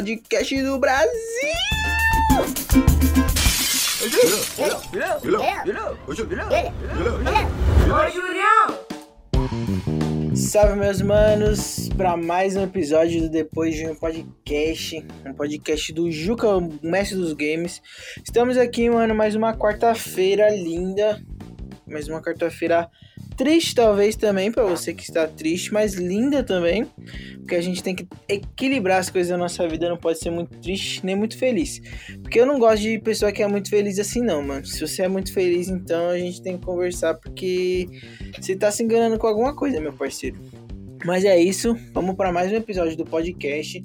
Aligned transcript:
podcast 0.00 0.62
do 0.62 0.78
Brasil! 0.78 1.10
Salve 10.34 10.76
meus 10.76 11.02
manos, 11.02 11.90
para 11.98 12.16
mais 12.16 12.56
um 12.56 12.62
episódio 12.62 13.20
do 13.20 13.28
Depois 13.28 13.74
de 13.74 13.86
um 13.86 13.94
Podcast, 13.94 15.04
um 15.26 15.34
podcast 15.34 15.92
do 15.92 16.10
Juca, 16.10 16.48
o 16.48 16.72
mestre 16.82 17.18
dos 17.18 17.34
games. 17.34 17.82
Estamos 18.24 18.56
aqui, 18.56 18.88
mano, 18.88 19.14
mais 19.14 19.34
uma 19.34 19.54
quarta-feira 19.54 20.48
linda, 20.48 21.22
mais 21.86 22.08
uma 22.08 22.22
quarta-feira 22.22 22.88
triste 23.40 23.74
talvez 23.74 24.16
também 24.16 24.52
para 24.52 24.64
você 24.64 24.92
que 24.92 25.02
está 25.02 25.26
triste, 25.26 25.72
mas 25.72 25.94
linda 25.94 26.44
também, 26.44 26.84
porque 27.38 27.54
a 27.54 27.60
gente 27.62 27.82
tem 27.82 27.94
que 27.94 28.06
equilibrar 28.28 29.00
as 29.00 29.08
coisas 29.08 29.30
da 29.30 29.38
nossa 29.38 29.66
vida, 29.66 29.88
não 29.88 29.96
pode 29.96 30.18
ser 30.18 30.28
muito 30.28 30.58
triste 30.58 31.00
nem 31.06 31.16
muito 31.16 31.38
feliz. 31.38 31.80
Porque 32.20 32.38
eu 32.38 32.44
não 32.44 32.58
gosto 32.58 32.82
de 32.82 32.98
pessoa 32.98 33.32
que 33.32 33.42
é 33.42 33.46
muito 33.46 33.70
feliz 33.70 33.98
assim 33.98 34.20
não, 34.20 34.42
mano. 34.42 34.66
Se 34.66 34.78
você 34.86 35.04
é 35.04 35.08
muito 35.08 35.32
feliz, 35.32 35.70
então 35.70 36.10
a 36.10 36.18
gente 36.18 36.42
tem 36.42 36.58
que 36.58 36.66
conversar 36.66 37.14
porque 37.14 37.88
você 38.38 38.54
tá 38.54 38.70
se 38.70 38.82
enganando 38.82 39.18
com 39.18 39.26
alguma 39.26 39.56
coisa, 39.56 39.80
meu 39.80 39.94
parceiro. 39.94 40.38
Mas 41.04 41.24
é 41.24 41.38
isso, 41.38 41.74
vamos 41.92 42.14
para 42.14 42.30
mais 42.30 42.52
um 42.52 42.56
episódio 42.56 42.96
do 42.96 43.04
podcast. 43.04 43.82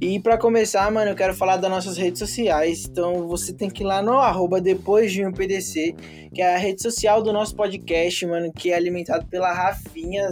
E 0.00 0.20
para 0.20 0.36
começar, 0.38 0.90
mano, 0.90 1.10
eu 1.10 1.14
quero 1.14 1.34
falar 1.34 1.56
das 1.56 1.70
nossas 1.70 1.96
redes 1.96 2.18
sociais. 2.18 2.86
Então 2.86 3.26
você 3.28 3.52
tem 3.52 3.68
que 3.68 3.82
ir 3.82 3.86
lá 3.86 4.02
no 4.02 4.12
arroba 4.12 4.60
depois 4.60 5.12
de 5.12 5.24
um 5.24 5.32
PDC, 5.32 5.94
que 6.34 6.40
é 6.40 6.54
a 6.54 6.58
rede 6.58 6.82
social 6.82 7.22
do 7.22 7.32
nosso 7.32 7.54
podcast, 7.54 8.26
mano, 8.26 8.52
que 8.52 8.70
é 8.70 8.74
alimentado 8.74 9.26
pela 9.26 9.52
Rafinha 9.52 10.30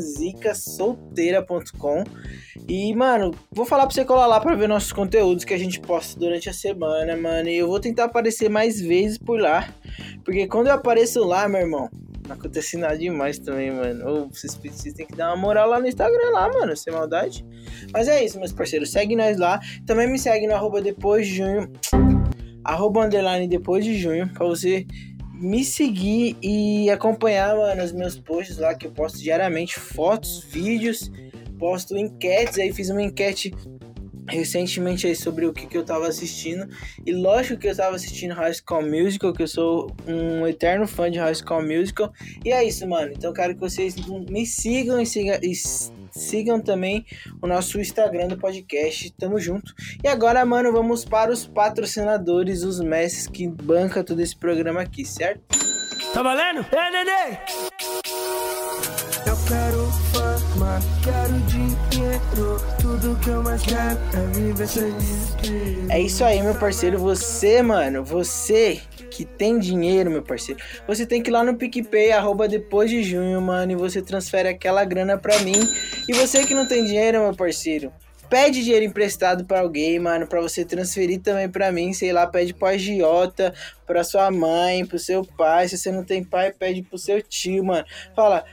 Solteira.com. 0.55 2.05
E, 2.67 2.95
mano, 2.95 3.35
vou 3.51 3.67
falar 3.67 3.87
pra 3.87 3.95
você 3.95 4.05
colar 4.05 4.27
lá 4.27 4.41
pra 4.41 4.55
ver 4.55 4.69
nossos 4.69 4.93
conteúdos 4.93 5.45
que 5.45 5.53
a 5.53 5.59
gente 5.59 5.81
posta 5.81 6.19
durante 6.19 6.49
a 6.49 6.53
semana, 6.53 7.17
mano. 7.17 7.49
E 7.49 7.57
eu 7.57 7.67
vou 7.67 7.81
tentar 7.81 8.05
aparecer 8.05 8.49
mais 8.49 8.81
vezes 8.81 9.19
por 9.19 9.39
lá. 9.39 9.69
Porque 10.25 10.47
quando 10.47 10.69
eu 10.69 10.75
apareço 10.75 11.23
lá, 11.23 11.47
meu 11.49 11.61
irmão, 11.61 11.91
não 12.27 12.37
acontece 12.37 12.77
nada 12.77 12.97
demais 12.97 13.39
também, 13.39 13.71
mano. 13.71 14.09
Ou 14.09 14.29
vocês, 14.29 14.55
vocês 14.55 14.95
têm 14.95 15.07
que 15.07 15.15
dar 15.15 15.29
uma 15.29 15.37
moral 15.37 15.69
lá 15.69 15.79
no 15.79 15.87
Instagram 15.87 16.31
lá, 16.33 16.49
mano, 16.49 16.77
sem 16.77 16.93
maldade. 16.93 17.45
Mas 17.93 18.09
é 18.09 18.25
isso, 18.25 18.39
meus 18.39 18.53
parceiros. 18.53 18.91
Segue 18.91 19.15
nós 19.15 19.39
lá. 19.39 19.61
Também 19.87 20.09
me 20.09 20.19
segue 20.19 20.47
no 20.47 20.55
arroba 20.55 20.81
depois 20.81 21.27
de 21.27 21.37
junho. 21.37 21.71
Arroba 22.65 23.05
underline 23.05 23.47
depois 23.47 23.85
de 23.85 23.99
junho. 23.99 24.33
Pra 24.33 24.47
você 24.47 24.87
me 25.35 25.63
seguir 25.63 26.37
e 26.43 26.89
acompanhar, 26.89 27.55
mano, 27.57 27.83
os 27.83 27.93
meus 27.93 28.19
posts 28.19 28.57
lá 28.57 28.75
que 28.75 28.87
eu 28.87 28.93
posto 28.93 29.19
diariamente. 29.19 29.79
Fotos, 29.79 30.45
vídeos, 30.45 31.11
posto 31.59 31.95
enquetes. 31.95 32.59
Aí 32.59 32.73
fiz 32.73 32.89
uma 32.89 33.03
enquete 33.03 33.53
recentemente 34.29 35.07
aí 35.07 35.15
sobre 35.15 35.47
o 35.47 35.53
que, 35.53 35.67
que 35.67 35.77
eu 35.77 35.85
tava 35.85 36.07
assistindo. 36.09 36.69
E 37.05 37.13
lógico 37.13 37.61
que 37.61 37.69
eu 37.69 37.77
tava 37.77 37.97
assistindo 37.97 38.35
High 38.35 38.55
School 38.55 38.83
Musical, 38.83 39.33
que 39.33 39.43
eu 39.43 39.49
sou 39.49 39.91
um 40.07 40.47
eterno 40.47 40.87
fã 40.87 41.11
de 41.11 41.19
High 41.19 41.35
School 41.35 41.63
Musical. 41.63 42.13
E 42.45 42.53
é 42.53 42.65
isso, 42.65 42.87
mano. 42.87 43.13
Então 43.13 43.31
eu 43.31 43.35
quero 43.35 43.55
que 43.55 43.61
vocês 43.61 43.95
me 44.29 44.47
sigam 44.47 45.01
e, 45.01 45.07
siga, 45.07 45.41
e 45.43 45.55
sigam 46.11 46.61
também 46.61 47.05
o 47.43 47.47
nosso 47.47 47.81
Instagram 47.81 48.29
do 48.29 48.39
podcast. 48.39 49.11
Tamo 49.13 49.39
junto. 49.39 49.75
E 50.03 50.09
agora, 50.09 50.45
mano, 50.45 50.73
vamos 50.73 51.05
para 51.05 51.33
os 51.33 51.47
patrocinadores, 51.47 52.63
os 52.63 52.81
mestres 52.81 53.27
que 53.27 53.49
bancam 53.49 54.03
todo 54.03 54.21
esse 54.21 54.37
programa 54.37 54.81
aqui, 54.81 55.05
certo? 55.05 55.43
Tá 56.13 56.23
valendo? 56.23 56.65
É, 56.73 56.91
neném! 56.91 57.39
Eu 59.27 59.37
quero 59.49 59.91
fama, 60.13 60.79
quero 61.03 61.41
dinheiro. 61.47 62.84
Tudo 63.05 63.21
que 63.21 63.29
eu 63.29 63.43
mais 63.43 63.61
quero 63.61 63.99
é. 65.91 65.95
É 65.95 66.01
isso 66.01 66.25
aí, 66.25 66.43
meu 66.43 66.55
parceiro. 66.55 66.99
Você, 66.99 67.61
mano, 67.61 68.03
você 68.03 68.81
que 69.11 69.27
tem 69.27 69.59
dinheiro, 69.59 70.11
meu 70.11 70.23
parceiro, 70.23 70.59
você 70.89 71.05
tem 71.05 71.23
que 71.23 71.29
ir 71.29 71.33
lá 71.33 71.45
no 71.45 71.55
PicPay, 71.55 72.13
arroba 72.13 72.49
depois 72.49 72.89
de 72.89 73.03
junho, 73.03 73.43
mano, 73.43 73.73
e 73.73 73.75
você 73.75 74.01
transfere 74.01 74.49
aquela 74.49 74.87
grana 74.87 75.19
pra 75.19 75.39
mim. 75.41 75.71
E 76.09 76.15
você 76.15 76.47
que 76.47 76.55
não 76.55 76.67
tem 76.67 76.83
dinheiro, 76.83 77.21
meu 77.21 77.37
parceiro, 77.37 77.93
pede 78.31 78.65
dinheiro 78.65 78.87
emprestado 78.87 79.45
para 79.45 79.61
alguém, 79.61 79.99
mano, 79.99 80.27
para 80.27 80.41
você 80.41 80.65
transferir 80.65 81.21
também 81.21 81.51
para 81.51 81.71
mim, 81.71 81.93
sei 81.93 82.11
lá, 82.11 82.27
pede 82.27 82.55
pro 82.55 82.69
agiota, 82.69 83.53
pra 83.87 84.03
sua 84.03 84.31
mãe, 84.31 84.87
pro 84.87 84.99
seu 84.99 85.23
pai, 85.27 85.69
se 85.69 85.77
você 85.77 85.93
não 85.93 86.05
tem 86.05 86.25
pai, 86.25 86.53
pede 86.53 86.81
pro 86.81 86.97
seu 86.97 87.21
tio, 87.21 87.63
mano. 87.65 87.85
Fala, 88.17 88.47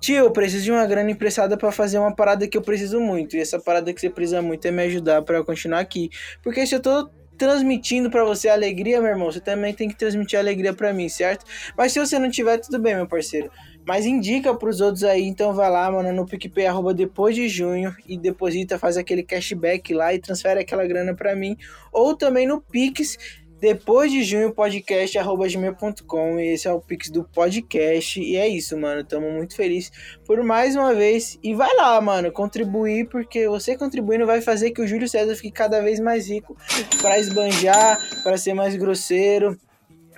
Tio, 0.00 0.16
eu 0.16 0.30
preciso 0.30 0.64
de 0.64 0.70
uma 0.72 0.86
grana 0.86 1.10
emprestada 1.10 1.56
para 1.56 1.72
fazer 1.72 1.98
uma 1.98 2.14
parada 2.14 2.46
que 2.46 2.56
eu 2.56 2.62
preciso 2.62 3.00
muito. 3.00 3.36
E 3.36 3.40
essa 3.40 3.58
parada 3.58 3.92
que 3.92 4.00
você 4.00 4.08
precisa 4.08 4.40
muito 4.40 4.66
é 4.66 4.70
me 4.70 4.82
ajudar 4.84 5.22
para 5.22 5.38
eu 5.38 5.44
continuar 5.44 5.80
aqui. 5.80 6.10
Porque 6.42 6.66
se 6.66 6.74
eu 6.74 6.80
tô 6.80 7.10
transmitindo 7.36 8.10
para 8.10 8.24
você 8.24 8.48
alegria, 8.48 9.00
meu 9.00 9.10
irmão, 9.10 9.30
você 9.30 9.40
também 9.40 9.72
tem 9.72 9.88
que 9.88 9.96
transmitir 9.96 10.38
alegria 10.38 10.74
para 10.74 10.92
mim, 10.92 11.08
certo? 11.08 11.44
Mas 11.76 11.92
se 11.92 12.00
você 12.00 12.18
não 12.18 12.30
tiver, 12.30 12.58
tudo 12.58 12.78
bem, 12.80 12.96
meu 12.96 13.06
parceiro. 13.06 13.50
Mas 13.86 14.04
indica 14.04 14.54
pros 14.54 14.80
outros 14.80 15.04
aí, 15.04 15.22
então 15.22 15.54
vai 15.54 15.70
lá, 15.70 15.90
mano, 15.90 16.12
no 16.12 16.26
PicPay, 16.26 16.66
arroba 16.66 16.92
depois 16.92 17.34
de 17.34 17.48
junho 17.48 17.94
e 18.06 18.18
deposita, 18.18 18.78
faz 18.78 18.96
aquele 18.96 19.22
cashback 19.22 19.94
lá 19.94 20.12
e 20.12 20.18
transfere 20.18 20.60
aquela 20.60 20.86
grana 20.86 21.14
para 21.14 21.34
mim. 21.34 21.56
Ou 21.92 22.14
também 22.14 22.46
no 22.46 22.60
Pix, 22.60 23.16
depois 23.60 24.12
de 24.12 24.22
junho, 24.22 24.54
podcast 24.54 25.18
arroba 25.18 25.48
gmail.com. 25.48 26.38
Esse 26.38 26.68
é 26.68 26.72
o 26.72 26.80
Pix 26.80 27.10
do 27.10 27.24
podcast. 27.24 28.20
E 28.20 28.36
é 28.36 28.46
isso, 28.46 28.78
mano. 28.78 29.02
Tamo 29.02 29.30
muito 29.32 29.56
felizes 29.56 29.90
por 30.24 30.40
mais 30.44 30.76
uma 30.76 30.94
vez. 30.94 31.36
E 31.42 31.54
vai 31.54 31.74
lá, 31.74 32.00
mano, 32.00 32.30
contribuir, 32.30 33.08
porque 33.08 33.48
você 33.48 33.76
contribuindo 33.76 34.26
vai 34.26 34.40
fazer 34.40 34.70
que 34.70 34.80
o 34.80 34.86
Júlio 34.86 35.08
César 35.08 35.34
fique 35.34 35.50
cada 35.50 35.80
vez 35.80 35.98
mais 35.98 36.28
rico 36.28 36.56
para 37.00 37.18
esbanjar, 37.18 37.98
para 38.22 38.38
ser 38.38 38.54
mais 38.54 38.76
grosseiro. 38.76 39.58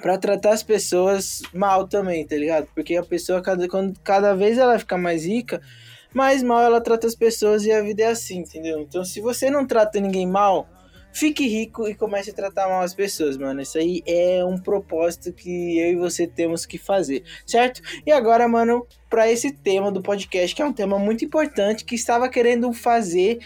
Pra 0.02 0.16
tratar 0.16 0.52
as 0.52 0.62
pessoas 0.62 1.42
mal 1.52 1.86
também, 1.86 2.26
tá 2.26 2.34
ligado? 2.34 2.66
Porque 2.74 2.96
a 2.96 3.02
pessoa, 3.02 3.42
cada, 3.42 3.68
quando, 3.68 3.98
cada 4.00 4.34
vez 4.34 4.56
ela 4.56 4.78
fica 4.78 4.96
mais 4.96 5.26
rica, 5.26 5.60
mais 6.14 6.42
mal 6.42 6.62
ela 6.62 6.80
trata 6.80 7.06
as 7.06 7.14
pessoas 7.14 7.66
e 7.66 7.72
a 7.72 7.82
vida 7.82 8.02
é 8.04 8.06
assim, 8.06 8.38
entendeu? 8.38 8.80
Então, 8.80 9.04
se 9.04 9.20
você 9.20 9.50
não 9.50 9.66
trata 9.66 10.00
ninguém 10.00 10.26
mal, 10.26 10.66
fique 11.12 11.46
rico 11.46 11.88
e 11.88 11.94
comece 11.94 12.30
a 12.30 12.34
tratar 12.34 12.68
mal 12.68 12.82
as 12.82 12.94
pessoas, 12.94 13.36
mano. 13.36 13.60
Isso 13.60 13.78
aí 13.78 14.02
é 14.06 14.44
um 14.44 14.58
propósito 14.58 15.32
que 15.32 15.78
eu 15.78 15.92
e 15.92 15.96
você 15.96 16.26
temos 16.26 16.64
que 16.66 16.78
fazer, 16.78 17.24
certo? 17.46 17.80
E 18.06 18.12
agora, 18.12 18.48
mano, 18.48 18.86
para 19.08 19.30
esse 19.30 19.52
tema 19.52 19.90
do 19.90 20.02
podcast, 20.02 20.54
que 20.54 20.62
é 20.62 20.64
um 20.64 20.72
tema 20.72 20.98
muito 20.98 21.24
importante, 21.24 21.84
que 21.84 21.94
estava 21.94 22.28
querendo 22.28 22.72
fazer, 22.72 23.38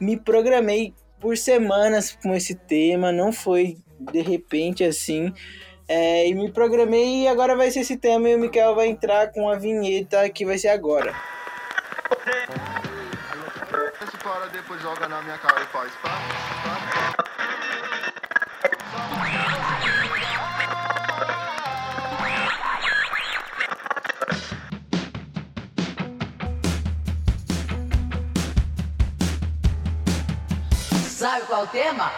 me 0.00 0.16
programei 0.18 0.94
por 1.20 1.36
semanas 1.36 2.18
com 2.22 2.34
esse 2.34 2.54
tema, 2.54 3.12
não 3.12 3.32
foi 3.32 3.78
de 3.98 4.20
repente 4.20 4.82
assim. 4.82 5.32
É, 5.88 6.26
e 6.26 6.34
me 6.34 6.50
programei 6.50 7.22
e 7.22 7.28
agora 7.28 7.56
vai 7.56 7.70
ser 7.70 7.80
esse 7.80 7.96
tema 7.96 8.28
e 8.28 8.34
o 8.34 8.38
Mikael 8.38 8.74
vai 8.74 8.88
entrar 8.88 9.30
com 9.30 9.48
a 9.48 9.56
vinheta 9.56 10.28
que 10.30 10.44
vai 10.44 10.56
ser 10.56 10.68
agora. 10.68 11.14
Depois 14.52 14.80
joga 14.80 15.08
na 15.08 15.20
minha 15.22 15.38
cara 15.38 15.60
e 15.60 15.66
faz 15.66 15.92
pá, 16.02 16.10
pá. 16.64 17.01
Sabe 31.22 31.46
qual 31.46 31.60
é 31.60 31.64
o 31.64 31.68
tema? 31.68 32.10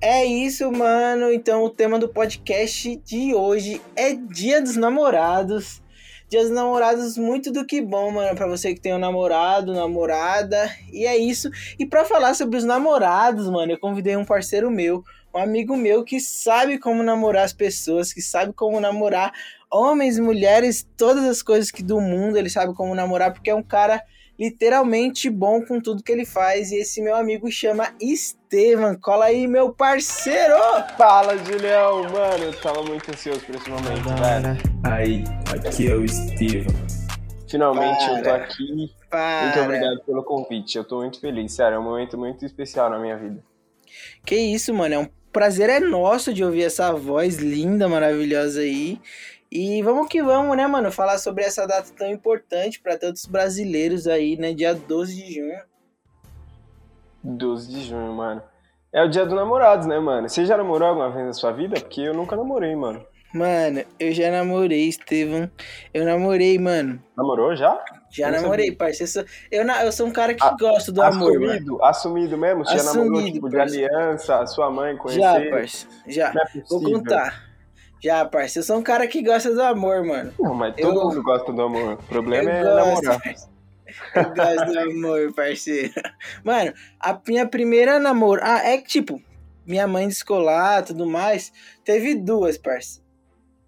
É 0.00 0.24
isso, 0.24 0.72
mano. 0.72 1.30
Então 1.30 1.62
o 1.62 1.68
tema 1.68 1.98
do 1.98 2.08
podcast 2.08 2.96
de 3.04 3.34
hoje 3.34 3.82
é 3.94 4.14
Dia 4.14 4.62
dos 4.62 4.76
Namorados. 4.76 5.82
Dia 6.30 6.40
dos 6.40 6.50
Namorados, 6.50 7.18
muito 7.18 7.52
do 7.52 7.66
que 7.66 7.82
bom, 7.82 8.10
mano, 8.12 8.34
para 8.34 8.46
você 8.46 8.72
que 8.72 8.80
tem 8.80 8.94
um 8.94 8.98
namorado, 8.98 9.74
namorada. 9.74 10.74
E 10.90 11.04
é 11.04 11.14
isso. 11.14 11.50
E 11.78 11.84
para 11.84 12.06
falar 12.06 12.32
sobre 12.32 12.56
os 12.56 12.64
namorados, 12.64 13.46
mano, 13.50 13.72
eu 13.72 13.78
convidei 13.78 14.16
um 14.16 14.24
parceiro 14.24 14.70
meu, 14.70 15.04
um 15.34 15.38
amigo 15.38 15.76
meu 15.76 16.04
que 16.04 16.18
sabe 16.18 16.78
como 16.78 17.02
namorar 17.02 17.44
as 17.44 17.52
pessoas, 17.52 18.10
que 18.10 18.22
sabe 18.22 18.54
como 18.54 18.80
namorar 18.80 19.34
homens, 19.70 20.18
mulheres, 20.18 20.88
todas 20.96 21.24
as 21.24 21.42
coisas 21.42 21.70
que 21.70 21.82
do 21.82 22.00
mundo, 22.00 22.38
ele 22.38 22.48
sabe 22.48 22.72
como 22.72 22.94
namorar 22.94 23.34
porque 23.34 23.50
é 23.50 23.54
um 23.54 23.62
cara 23.62 24.02
literalmente 24.42 25.30
bom 25.30 25.64
com 25.64 25.80
tudo 25.80 26.02
que 26.02 26.10
ele 26.10 26.24
faz. 26.24 26.72
E 26.72 26.76
esse 26.78 27.00
meu 27.00 27.14
amigo 27.14 27.48
chama 27.48 27.94
Estevam. 28.00 28.98
Cola 29.00 29.26
aí, 29.26 29.46
meu 29.46 29.72
parceiro! 29.72 30.56
Fala, 30.98 31.38
Julião! 31.38 32.02
Mano, 32.10 32.44
eu 32.44 32.60
tava 32.60 32.82
muito 32.82 33.08
ansioso 33.08 33.38
por 33.40 33.54
esse 33.54 33.70
momento, 33.70 34.02
velho. 34.02 34.58
Aí, 34.82 35.22
aqui 35.48 35.88
é 35.88 35.94
o 35.94 36.08
Steven. 36.08 36.66
Finalmente 37.48 38.02
eu 38.08 38.16
tô 38.16 38.22
Para. 38.22 38.36
aqui. 38.44 38.66
Muito 38.74 38.94
Para. 39.08 39.62
obrigado 39.62 40.00
pelo 40.04 40.24
convite. 40.24 40.76
Eu 40.76 40.84
tô 40.84 40.96
muito 40.96 41.20
feliz, 41.20 41.52
sério. 41.52 41.76
É 41.76 41.78
um 41.78 41.84
momento 41.84 42.18
muito 42.18 42.44
especial 42.44 42.90
na 42.90 42.98
minha 42.98 43.16
vida. 43.16 43.44
Que 44.26 44.34
isso, 44.34 44.74
mano. 44.74 44.94
É 44.94 44.98
um 44.98 45.08
prazer 45.32 45.70
é 45.70 45.78
nosso 45.78 46.34
de 46.34 46.42
ouvir 46.42 46.64
essa 46.64 46.92
voz 46.92 47.36
linda, 47.36 47.88
maravilhosa 47.88 48.62
aí. 48.62 48.98
E 49.54 49.82
vamos 49.82 50.08
que 50.08 50.22
vamos, 50.22 50.56
né, 50.56 50.66
mano? 50.66 50.90
Falar 50.90 51.18
sobre 51.18 51.44
essa 51.44 51.66
data 51.66 51.90
tão 51.94 52.10
importante 52.10 52.80
para 52.80 52.96
tantos 52.96 53.26
brasileiros 53.26 54.06
aí, 54.06 54.34
né? 54.38 54.54
Dia 54.54 54.74
12 54.74 55.14
de 55.14 55.34
junho. 55.34 55.60
12 57.22 57.68
de 57.70 57.84
junho, 57.84 58.12
mano. 58.14 58.42
É 58.90 59.02
o 59.04 59.08
dia 59.08 59.26
dos 59.26 59.34
namorados, 59.34 59.86
né, 59.86 59.98
mano? 59.98 60.26
Você 60.28 60.46
já 60.46 60.56
namorou 60.56 60.88
alguma 60.88 61.10
vez 61.10 61.26
na 61.26 61.32
sua 61.34 61.52
vida? 61.52 61.78
Porque 61.78 62.00
eu 62.00 62.14
nunca 62.14 62.34
namorei, 62.34 62.74
mano. 62.74 63.04
Mano, 63.34 63.82
eu 64.00 64.12
já 64.12 64.30
namorei, 64.30 64.88
Estevam. 64.88 65.50
Eu 65.92 66.04
namorei, 66.06 66.58
mano. 66.58 67.02
Namorou 67.16 67.54
já? 67.54 67.78
Já 68.10 68.28
Eu 68.28 68.32
namorei, 68.32 68.72
parceiro. 68.72 69.26
Eu 69.50 69.64
na- 69.66 69.84
eu 69.84 69.92
sou 69.92 70.06
um 70.06 70.10
cara 70.10 70.34
que 70.34 70.56
gosta 70.58 70.90
do 70.92 71.02
amor, 71.02 71.32
mano. 71.40 71.44
assumido, 71.52 71.84
assumido 71.84 72.38
mesmo? 72.38 72.64
Você 72.64 72.78
já 72.78 72.84
namorou, 72.84 73.12
Assumido, 73.18 73.34
tipo, 73.34 73.48
de 73.50 73.56
parça. 73.56 73.74
aliança, 73.74 74.40
a 74.40 74.46
sua 74.46 74.70
mãe 74.70 74.96
conhecer? 74.96 75.20
Já, 75.20 75.50
parça. 75.50 75.86
Já. 76.06 76.28
É 76.30 76.60
Vou 76.68 76.82
contar. 76.82 77.51
Já, 78.02 78.24
parça. 78.24 78.58
Eu 78.58 78.62
sou 78.62 78.78
um 78.78 78.82
cara 78.82 79.06
que 79.06 79.22
gosta 79.22 79.52
do 79.54 79.62
amor, 79.62 80.04
mano. 80.04 80.32
Não, 80.38 80.54
mas 80.54 80.74
Eu- 80.76 80.92
todo 80.92 81.04
mundo 81.08 81.22
gosta 81.22 81.52
do 81.52 81.62
amor. 81.62 81.94
O 81.94 82.02
problema 82.04 82.50
eu 82.50 82.56
é 82.56 82.62
gosto, 82.62 83.02
namorar. 83.04 83.22
parça. 83.22 83.50
Eu 84.16 84.24
gosto 84.34 84.72
do 84.72 84.78
amor, 84.80 85.34
parceiro. 85.34 85.92
Mano, 86.42 86.72
a 86.98 87.20
minha 87.28 87.46
primeira 87.46 87.98
namoro. 88.00 88.40
Ah, 88.42 88.58
é 88.66 88.78
que 88.78 88.88
tipo, 88.88 89.20
minha 89.66 89.86
mãe 89.86 90.08
descolar 90.08 90.82
tudo 90.82 91.06
mais. 91.06 91.52
Teve 91.84 92.14
duas, 92.14 92.56
parça. 92.56 93.00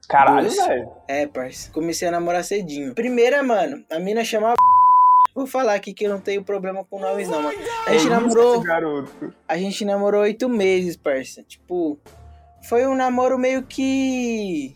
Caralho, 0.08 0.48
Duas. 0.50 0.66
velho. 0.66 0.88
É, 1.08 1.26
parça. 1.26 1.70
Comecei 1.72 2.08
a 2.08 2.10
namorar 2.10 2.42
cedinho. 2.42 2.94
Primeira, 2.94 3.42
mano, 3.42 3.84
a 3.90 3.98
mina 3.98 4.24
chamava. 4.24 4.54
Vou 5.34 5.46
falar 5.46 5.74
aqui 5.74 5.92
que 5.92 6.04
eu 6.06 6.10
não 6.10 6.20
tenho 6.20 6.42
problema 6.44 6.84
com 6.84 6.98
nomes, 6.98 7.28
não, 7.28 7.42
mano. 7.42 7.58
A 7.86 7.92
gente 7.92 8.08
namorou. 8.08 8.62
A 9.48 9.56
gente 9.58 9.84
namorou 9.84 10.22
oito 10.22 10.48
meses, 10.48 10.96
parça. 10.96 11.42
Tipo, 11.42 11.98
foi 12.68 12.86
um 12.86 12.94
namoro 12.94 13.38
meio 13.38 13.62
que. 13.62 14.74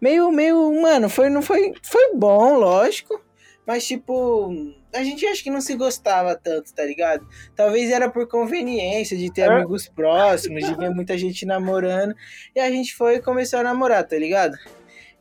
Meio, 0.00 0.30
meio. 0.30 0.80
Mano, 0.80 1.08
foi, 1.08 1.28
não 1.28 1.42
foi. 1.42 1.72
Foi 1.82 2.14
bom, 2.14 2.56
lógico. 2.58 3.20
Mas, 3.66 3.86
tipo. 3.86 4.50
A 4.94 5.02
gente 5.02 5.26
acho 5.26 5.42
que 5.42 5.50
não 5.50 5.60
se 5.60 5.74
gostava 5.74 6.36
tanto, 6.36 6.72
tá 6.72 6.84
ligado? 6.84 7.26
Talvez 7.56 7.90
era 7.90 8.08
por 8.08 8.28
conveniência 8.28 9.16
de 9.16 9.32
ter 9.32 9.40
É. 9.40 9.46
amigos 9.48 9.88
próximos, 9.88 10.64
de 10.64 10.72
ver 10.76 10.90
muita 10.90 11.18
gente 11.18 11.44
namorando. 11.44 12.14
E 12.54 12.60
a 12.60 12.70
gente 12.70 12.94
foi 12.94 13.16
e 13.16 13.20
começou 13.20 13.58
a 13.58 13.62
namorar, 13.64 14.06
tá 14.06 14.16
ligado? 14.16 14.56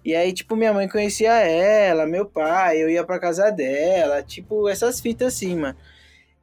E 0.06 0.14
aí, 0.14 0.32
tipo, 0.32 0.56
minha 0.56 0.72
mãe 0.74 0.88
conhecia 0.88 1.32
ela, 1.40 2.06
meu 2.06 2.26
pai, 2.26 2.78
eu 2.84 2.90
ia 2.90 3.04
pra 3.04 3.18
casa 3.20 3.50
dela, 3.50 4.22
tipo, 4.22 4.70
essas 4.70 5.00
fitas 5.00 5.34
assim, 5.34 5.56
mano. 5.56 5.76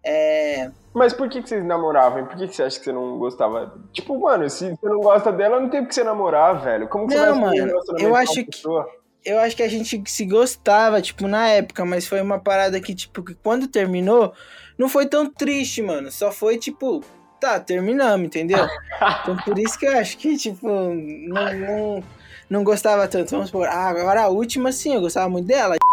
É. 0.05 0.71
Mas 0.95 1.13
por 1.13 1.29
que, 1.29 1.43
que 1.43 1.49
vocês 1.49 1.65
namoravam? 1.65 2.25
Por 2.27 2.37
que, 2.37 2.49
que 2.49 2.57
você 2.57 2.63
acha 2.65 2.79
que 2.79 2.85
você 2.85 2.93
não 2.93 3.19
gostava? 3.19 3.75
Tipo, 3.93 4.19
mano, 4.19 4.49
se 4.51 4.71
você 4.71 4.89
não 4.89 5.01
gosta 5.01 5.31
dela, 5.31 5.61
não 5.61 5.69
tem 5.69 5.83
por 5.83 5.89
que 5.89 5.95
você 5.95 6.03
namorar, 6.03 6.61
velho. 6.63 6.89
Como 6.89 7.07
que 7.07 7.15
Não, 7.15 7.21
você 7.23 7.31
vai 7.31 7.39
um 7.39 7.41
mano, 7.41 7.73
eu 7.99 8.17
acho 8.17 8.35
que- 8.35 8.45
pessoa? 8.47 8.89
eu 9.25 9.39
acho 9.39 9.55
que 9.57 9.63
a 9.63 9.69
gente 9.69 10.03
se 10.11 10.25
gostava, 10.25 11.01
tipo, 11.03 11.29
na 11.29 11.47
época, 11.49 11.85
mas 11.85 12.09
foi 12.09 12.21
uma 12.21 12.39
parada 12.39 12.81
que, 12.81 12.95
tipo, 12.95 13.23
que 13.23 13.35
quando 13.35 13.69
terminou, 13.69 14.33
não 14.79 14.89
foi 14.89 15.07
tão 15.07 15.27
triste, 15.31 15.81
mano. 15.83 16.11
Só 16.11 16.33
foi, 16.33 16.57
tipo, 16.59 17.05
tá, 17.41 17.61
terminamos, 17.61 18.27
entendeu? 18.27 18.67
Então 19.23 19.37
por 19.45 19.59
isso 19.59 19.79
que 19.79 19.87
eu 19.87 19.97
acho 19.97 20.17
que, 20.19 20.37
tipo, 20.37 20.67
não, 20.69 21.55
não, 21.55 22.05
não 22.51 22.65
gostava 22.65 23.07
tanto. 23.07 23.31
Vamos 23.31 23.47
supor, 23.47 23.67
ah, 23.69 23.89
agora 23.89 24.23
a 24.25 24.29
última, 24.29 24.73
sim, 24.73 24.95
eu 24.95 25.01
gostava 25.01 25.29
muito 25.29 25.47
dela. 25.47 25.77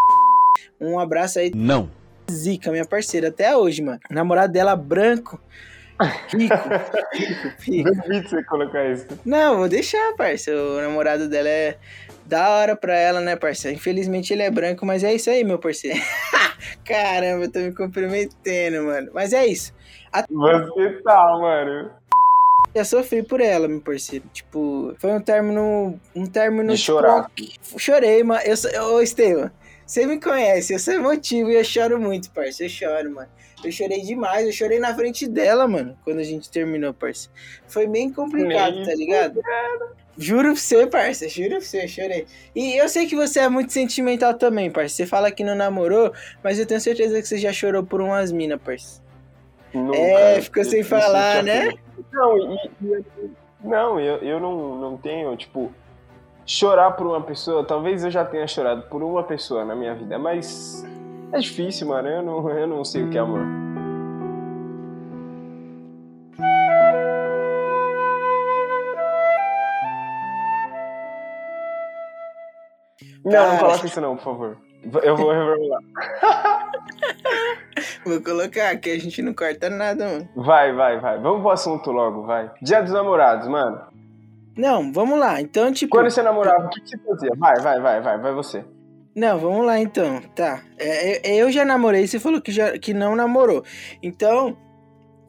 Um 0.79 0.99
abraço 0.99 1.39
aí, 1.39 1.51
Não. 1.55 1.89
Zica, 2.31 2.71
minha 2.71 2.85
parceira, 2.85 3.29
até 3.29 3.55
hoje, 3.55 3.81
mano. 3.81 3.99
Namorado 4.09 4.51
dela 4.51 4.75
branco, 4.75 5.39
rico, 6.29 6.55
rico, 7.13 7.53
rico. 7.59 7.91
Duvido 7.93 8.29
você 8.29 8.43
colocar 8.43 8.85
isso. 8.85 9.07
Não, 9.25 9.57
vou 9.57 9.69
deixar, 9.69 10.13
parça. 10.15 10.51
O 10.51 10.81
namorado 10.81 11.27
dela 11.29 11.49
é 11.49 11.77
da 12.25 12.49
hora 12.49 12.75
pra 12.75 12.95
ela, 12.95 13.21
né, 13.21 13.35
parça? 13.35 13.71
Infelizmente 13.71 14.33
ele 14.33 14.43
é 14.43 14.51
branco, 14.51 14.85
mas 14.85 15.03
é 15.03 15.13
isso 15.13 15.29
aí, 15.29 15.43
meu 15.43 15.57
parceiro. 15.57 15.99
Caramba, 16.83 17.45
eu 17.45 17.51
tô 17.51 17.59
me 17.59 17.73
comprometendo, 17.73 18.83
mano. 18.83 19.09
Mas 19.13 19.33
é 19.33 19.45
isso. 19.47 19.73
Você 20.29 21.01
tá, 21.03 21.37
mano. 21.39 21.91
Eu 22.73 22.85
sofri 22.85 23.23
por 23.23 23.41
ela, 23.41 23.67
meu 23.67 23.81
parceiro. 23.81 24.25
Tipo, 24.31 24.93
foi 24.99 25.11
um 25.11 25.21
término. 25.21 25.99
Um 26.15 26.25
término. 26.25 26.73
De 26.73 26.77
chorar. 26.77 27.31
Chorei, 27.77 28.23
mano. 28.23 28.41
Eu. 28.43 28.93
Ô, 28.93 29.01
Estevam, 29.01 29.49
você 29.87 30.05
me 30.05 30.19
conhece, 30.19 30.73
eu 30.73 30.79
sou 30.79 30.93
emotivo 30.93 31.49
e 31.49 31.55
eu 31.55 31.63
choro 31.63 31.97
muito, 31.97 32.29
parça. 32.31 32.63
Eu 32.63 32.69
choro, 32.69 33.09
mano. 33.15 33.29
Eu 33.63 33.71
chorei 33.71 34.01
demais, 34.01 34.45
eu 34.45 34.51
chorei 34.51 34.79
na 34.79 34.93
frente 34.93 35.25
dela, 35.27 35.67
mano, 35.67 35.97
quando 36.03 36.19
a 36.19 36.23
gente 36.23 36.49
terminou, 36.51 36.93
parça. 36.93 37.29
Foi 37.67 37.87
bem 37.87 38.11
complicado, 38.11 38.75
Nem 38.75 38.85
tá 38.85 38.93
ligado? 38.93 39.41
Juro 40.17 40.51
pra 40.51 40.55
você, 40.55 40.87
parça, 40.87 41.29
juro 41.29 41.51
pra 41.51 41.61
você, 41.61 41.83
eu 41.83 41.87
chorei. 41.87 42.25
E 42.53 42.75
eu 42.75 42.89
sei 42.89 43.07
que 43.07 43.15
você 43.15 43.39
é 43.39 43.49
muito 43.49 43.71
sentimental 43.71 44.33
também, 44.33 44.69
parça. 44.69 44.95
Você 44.95 45.05
fala 45.05 45.31
que 45.31 45.43
não 45.43 45.55
namorou, 45.55 46.11
mas 46.43 46.59
eu 46.59 46.65
tenho 46.65 46.81
certeza 46.81 47.21
que 47.21 47.27
você 47.27 47.37
já 47.37 47.53
chorou 47.53 47.83
por 47.83 48.01
umas 48.01 48.31
minas, 48.31 48.59
parça. 48.61 49.01
Nunca. 49.73 49.97
É, 49.97 50.41
ficou 50.41 50.63
sem 50.65 50.83
falar, 50.83 51.43
né? 51.43 51.71
foi. 51.71 51.79
Não, 52.11 52.37
e, 52.37 52.55
e- 52.81 53.29
não, 53.63 53.99
eu, 53.99 54.17
eu 54.17 54.39
não, 54.39 54.75
não 54.79 54.97
tenho, 54.97 55.35
tipo, 55.35 55.71
chorar 56.47 56.91
por 56.91 57.05
uma 57.05 57.21
pessoa. 57.21 57.63
Talvez 57.65 58.03
eu 58.05 58.09
já 58.09 58.23
tenha 58.23 58.47
chorado 58.47 58.83
por 58.83 59.03
uma 59.03 59.21
pessoa 59.21 59.65
na 59.65 59.75
minha 59.75 59.93
vida, 59.93 60.17
mas 60.17 60.83
é 61.33 61.37
difícil, 61.37 61.87
mano. 61.87 62.07
Eu 62.07 62.23
não, 62.23 62.49
eu 62.49 62.65
não 62.65 62.85
sei 62.85 63.03
o 63.03 63.09
que 63.09 63.17
é 63.17 63.21
amor. 63.21 63.45
Não, 73.25 73.51
não 73.51 73.57
coloca 73.57 73.85
isso 73.85 73.99
não, 73.99 74.15
por 74.15 74.23
favor. 74.23 74.57
Eu 75.03 75.17
vou 75.17 75.31
revelar. 75.31 75.81
Vou 78.05 78.21
colocar 78.21 78.75
que 78.77 78.89
a 78.89 78.97
gente 78.97 79.21
não 79.21 79.33
corta 79.33 79.69
nada, 79.69 80.05
mano. 80.05 80.29
Vai, 80.33 80.73
vai, 80.73 80.97
vai. 80.97 81.19
Vamos 81.19 81.41
pro 81.41 81.51
assunto 81.51 81.91
logo, 81.91 82.23
vai. 82.23 82.49
Dia 82.61 82.81
dos 82.81 82.93
namorados, 82.93 83.47
mano. 83.49 83.81
Não, 84.57 84.91
vamos 84.91 85.19
lá. 85.19 85.39
Então, 85.39 85.71
tipo. 85.71 85.91
Quando 85.95 86.09
você 86.09 86.21
namorava, 86.21 86.65
o 86.65 86.69
que 86.69 86.81
que 86.81 86.89
você 86.89 86.97
fazia? 86.97 87.29
Vai, 87.37 87.55
vai, 87.59 87.79
vai, 87.79 88.01
vai, 88.01 88.17
vai 88.19 88.33
você. 88.33 88.65
Não, 89.15 89.37
vamos 89.39 89.65
lá 89.65 89.79
então. 89.79 90.21
Tá. 90.35 90.61
É, 90.77 91.31
eu- 91.31 91.45
eu 91.45 91.51
já 91.51 91.63
namorei, 91.65 92.07
você 92.07 92.19
falou 92.19 92.41
que, 92.41 92.51
já, 92.51 92.77
que 92.77 92.93
não 92.93 93.15
namorou. 93.15 93.63
Então, 94.03 94.55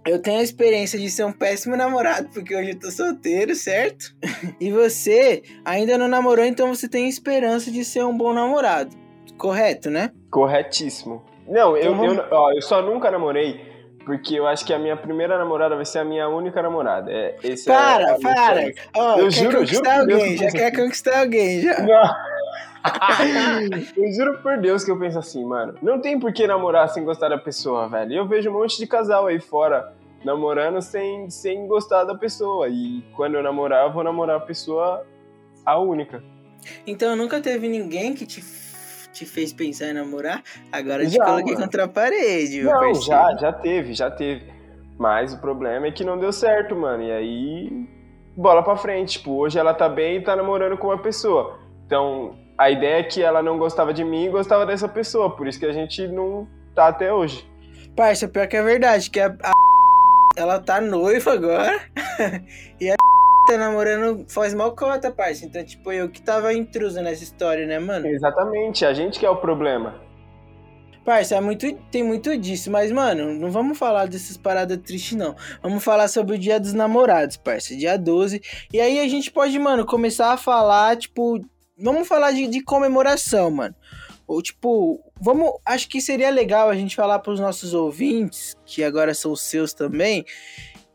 eu 0.06 0.20
tenho 0.20 0.40
a 0.40 0.42
experiência 0.42 0.99
de 0.99 1.08
ser 1.11 1.25
um 1.25 1.32
péssimo 1.32 1.76
namorado, 1.76 2.28
porque 2.32 2.54
hoje 2.54 2.70
eu 2.70 2.78
tô 2.78 2.90
solteiro, 2.90 3.54
certo? 3.54 4.14
E 4.61 4.70
você 4.70 5.42
ainda 5.64 5.97
não 5.99 6.08
namorou, 6.08 6.44
então 6.44 6.75
você 6.75 6.88
tem 6.88 7.08
esperança 7.08 7.70
de 7.70 7.85
ser 7.85 8.04
um 8.04 8.16
bom 8.16 8.32
namorado. 8.32 8.94
Correto, 9.37 9.88
né? 9.90 10.11
Corretíssimo. 10.30 11.23
Não, 11.47 11.76
eu, 11.76 11.92
Então 11.94 12.04
eu, 12.14 12.25
ó, 12.30 12.52
eu 12.52 12.61
só 12.61 12.82
nunca 12.82 13.11
namorei, 13.11 13.67
porque 14.08 14.36
eu 14.36 14.46
acho 14.46 14.64
que 14.64 14.72
a 14.72 14.78
minha 14.78 14.96
primeira 14.96 15.36
namorada 15.36 15.76
vai 15.76 15.84
ser 15.84 15.98
a 15.98 16.04
minha 16.04 16.26
única 16.30 16.62
namorada. 16.62 17.12
É, 17.12 17.36
esse 17.44 17.70
é 17.70 17.74
Para, 17.74 18.18
minha 18.18 18.18
para. 18.18 18.72
Ó, 18.96 19.18
Eu 19.18 19.24
quer 19.24 19.30
juro, 19.30 19.50
juro 19.50 19.58
conquistar 19.58 19.98
por 19.98 20.06
Deus 20.06 20.20
alguém, 20.22 20.36
que 20.38 20.44
já 20.44 20.50
quer 20.50 20.70
penso 20.70 20.82
conquistar 20.82 21.20
alguém, 21.20 21.60
já. 21.60 21.76
Não. 21.84 22.08
eu 23.98 24.12
juro 24.14 24.38
por 24.38 24.56
Deus 24.56 24.82
que 24.82 24.90
eu 24.90 24.98
penso 24.98 25.18
assim, 25.18 25.44
mano. 25.44 25.74
Não 25.82 26.00
tem 26.00 26.18
por 26.18 26.32
que 26.32 26.46
namorar 26.46 26.88
sem 26.88 27.04
gostar 27.04 27.28
da 27.28 27.36
pessoa, 27.36 27.86
velho. 27.86 28.14
Eu 28.14 28.26
vejo 28.26 28.48
um 28.48 28.54
monte 28.54 28.78
de 28.78 28.86
casal 28.86 29.26
aí 29.26 29.38
fora 29.38 29.92
namorando 30.24 30.80
sem, 30.80 31.28
sem 31.28 31.66
gostar 31.66 32.04
da 32.04 32.14
pessoa. 32.14 32.66
E 32.66 33.04
quando 33.14 33.34
eu 33.34 33.42
namorar, 33.42 33.84
eu 33.86 33.92
vou 33.92 34.02
namorar 34.02 34.38
a 34.38 34.40
pessoa 34.40 35.06
a 35.66 35.78
única. 35.78 36.24
Então 36.86 37.14
nunca 37.14 37.42
teve 37.42 37.68
ninguém 37.68 38.14
que 38.14 38.24
te, 38.24 38.42
te 39.18 39.26
fez 39.26 39.52
pensar 39.52 39.87
em 39.87 39.94
namorar? 39.94 40.42
Agora 40.70 41.02
eu 41.02 41.08
te 41.08 41.16
Já, 41.16 41.25
coloquei 41.25 41.54
mano. 41.54 41.64
contra 41.64 41.84
a 41.84 41.88
parede, 41.88 42.62
Não, 42.62 42.94
já, 42.94 43.37
já 43.37 43.52
teve, 43.52 43.92
já 43.94 44.10
teve. 44.10 44.52
Mas 44.98 45.32
o 45.32 45.40
problema 45.40 45.87
é 45.87 45.92
que 45.92 46.04
não 46.04 46.18
deu 46.18 46.32
certo, 46.32 46.75
mano. 46.75 47.02
E 47.02 47.12
aí, 47.12 47.88
bola 48.37 48.62
pra 48.62 48.76
frente. 48.76 49.18
Tipo, 49.18 49.32
hoje 49.32 49.58
ela 49.58 49.72
tá 49.75 49.88
bem 49.88 50.16
e 50.18 50.22
tá 50.22 50.34
namorando 50.34 50.76
com 50.76 50.88
uma 50.88 50.98
pessoa. 50.98 51.58
Então, 51.87 52.37
a 52.58 52.70
ideia 52.70 53.00
é 53.00 53.02
que 53.04 53.22
ela 53.22 53.42
não 53.42 53.58
gostava 53.58 53.94
de 53.94 54.04
mim 54.04 54.25
e 54.26 54.30
gostava 54.30 54.66
dessa 54.66 54.88
pessoa. 54.88 55.37
Por 55.37 55.46
isso 55.46 55.58
que 55.58 55.66
a 55.66 55.72
gente 55.72 56.06
não 56.08 56.48
tá 56.75 56.88
até 56.88 57.12
hoje. 57.12 57.48
Parça, 57.94 58.28
pior 58.28 58.46
que 58.48 58.56
é 58.56 58.62
verdade, 58.62 59.10
que 59.10 59.20
a, 59.20 59.28
a 59.28 59.52
ela 60.37 60.60
tá 60.60 60.80
noiva 60.80 61.32
agora 61.32 61.80
e 62.80 62.90
a 62.90 62.94
tá 63.48 63.58
namorando 63.58 64.26
faz 64.28 64.52
mal 64.52 64.74
cota, 64.76 65.10
parça. 65.10 65.46
Então, 65.46 65.64
tipo, 65.64 65.90
eu 65.90 66.08
que 66.08 66.20
tava 66.20 66.52
intruso 66.52 67.00
nessa 67.00 67.24
história, 67.24 67.66
né, 67.66 67.78
mano? 67.78 68.06
Exatamente, 68.06 68.84
a 68.84 68.92
gente 68.92 69.18
que 69.18 69.24
é 69.24 69.30
o 69.30 69.36
problema. 69.36 70.06
Parça, 71.04 71.36
é 71.36 71.40
muito, 71.40 71.72
tem 71.90 72.02
muito 72.02 72.36
disso, 72.36 72.70
mas, 72.70 72.92
mano, 72.92 73.32
não 73.32 73.50
vamos 73.50 73.78
falar 73.78 74.06
dessas 74.08 74.36
paradas 74.36 74.76
tristes, 74.76 75.16
não. 75.16 75.34
Vamos 75.62 75.82
falar 75.82 76.06
sobre 76.06 76.36
o 76.36 76.38
dia 76.38 76.60
dos 76.60 76.74
namorados, 76.74 77.38
parça, 77.38 77.74
dia 77.74 77.96
12. 77.96 78.42
E 78.70 78.78
aí 78.78 79.00
a 79.00 79.08
gente 79.08 79.30
pode, 79.30 79.58
mano, 79.58 79.86
começar 79.86 80.34
a 80.34 80.36
falar, 80.36 80.98
tipo, 80.98 81.40
vamos 81.78 82.06
falar 82.06 82.32
de, 82.32 82.46
de 82.46 82.62
comemoração, 82.62 83.50
mano. 83.50 83.74
Ou, 84.26 84.42
tipo, 84.42 85.00
vamos. 85.18 85.50
Acho 85.64 85.88
que 85.88 86.02
seria 86.02 86.28
legal 86.28 86.68
a 86.68 86.74
gente 86.74 86.94
falar 86.94 87.20
pros 87.20 87.40
nossos 87.40 87.72
ouvintes, 87.72 88.54
que 88.66 88.84
agora 88.84 89.14
são 89.14 89.32
os 89.32 89.40
seus 89.40 89.72
também, 89.72 90.26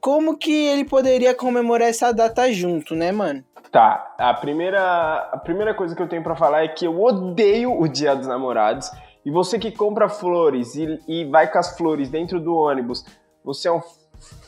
como 0.03 0.37
que 0.37 0.51
ele 0.51 0.83
poderia 0.83 1.33
comemorar 1.33 1.87
essa 1.87 2.11
data 2.11 2.51
junto, 2.51 2.93
né, 2.93 3.09
mano? 3.13 3.41
Tá, 3.71 4.13
a 4.19 4.33
primeira, 4.33 5.29
a 5.31 5.37
primeira 5.37 5.73
coisa 5.73 5.95
que 5.95 6.01
eu 6.01 6.09
tenho 6.09 6.21
pra 6.21 6.35
falar 6.35 6.65
é 6.65 6.67
que 6.67 6.85
eu 6.85 7.01
odeio 7.01 7.79
o 7.79 7.87
Dia 7.87 8.13
dos 8.13 8.27
Namorados. 8.27 8.91
E 9.25 9.31
você 9.31 9.57
que 9.57 9.71
compra 9.71 10.09
flores 10.09 10.75
e, 10.75 10.99
e 11.07 11.23
vai 11.25 11.49
com 11.49 11.57
as 11.57 11.77
flores 11.77 12.09
dentro 12.09 12.41
do 12.41 12.53
ônibus, 12.53 13.05
você 13.45 13.69
é 13.69 13.71
um 13.71 13.81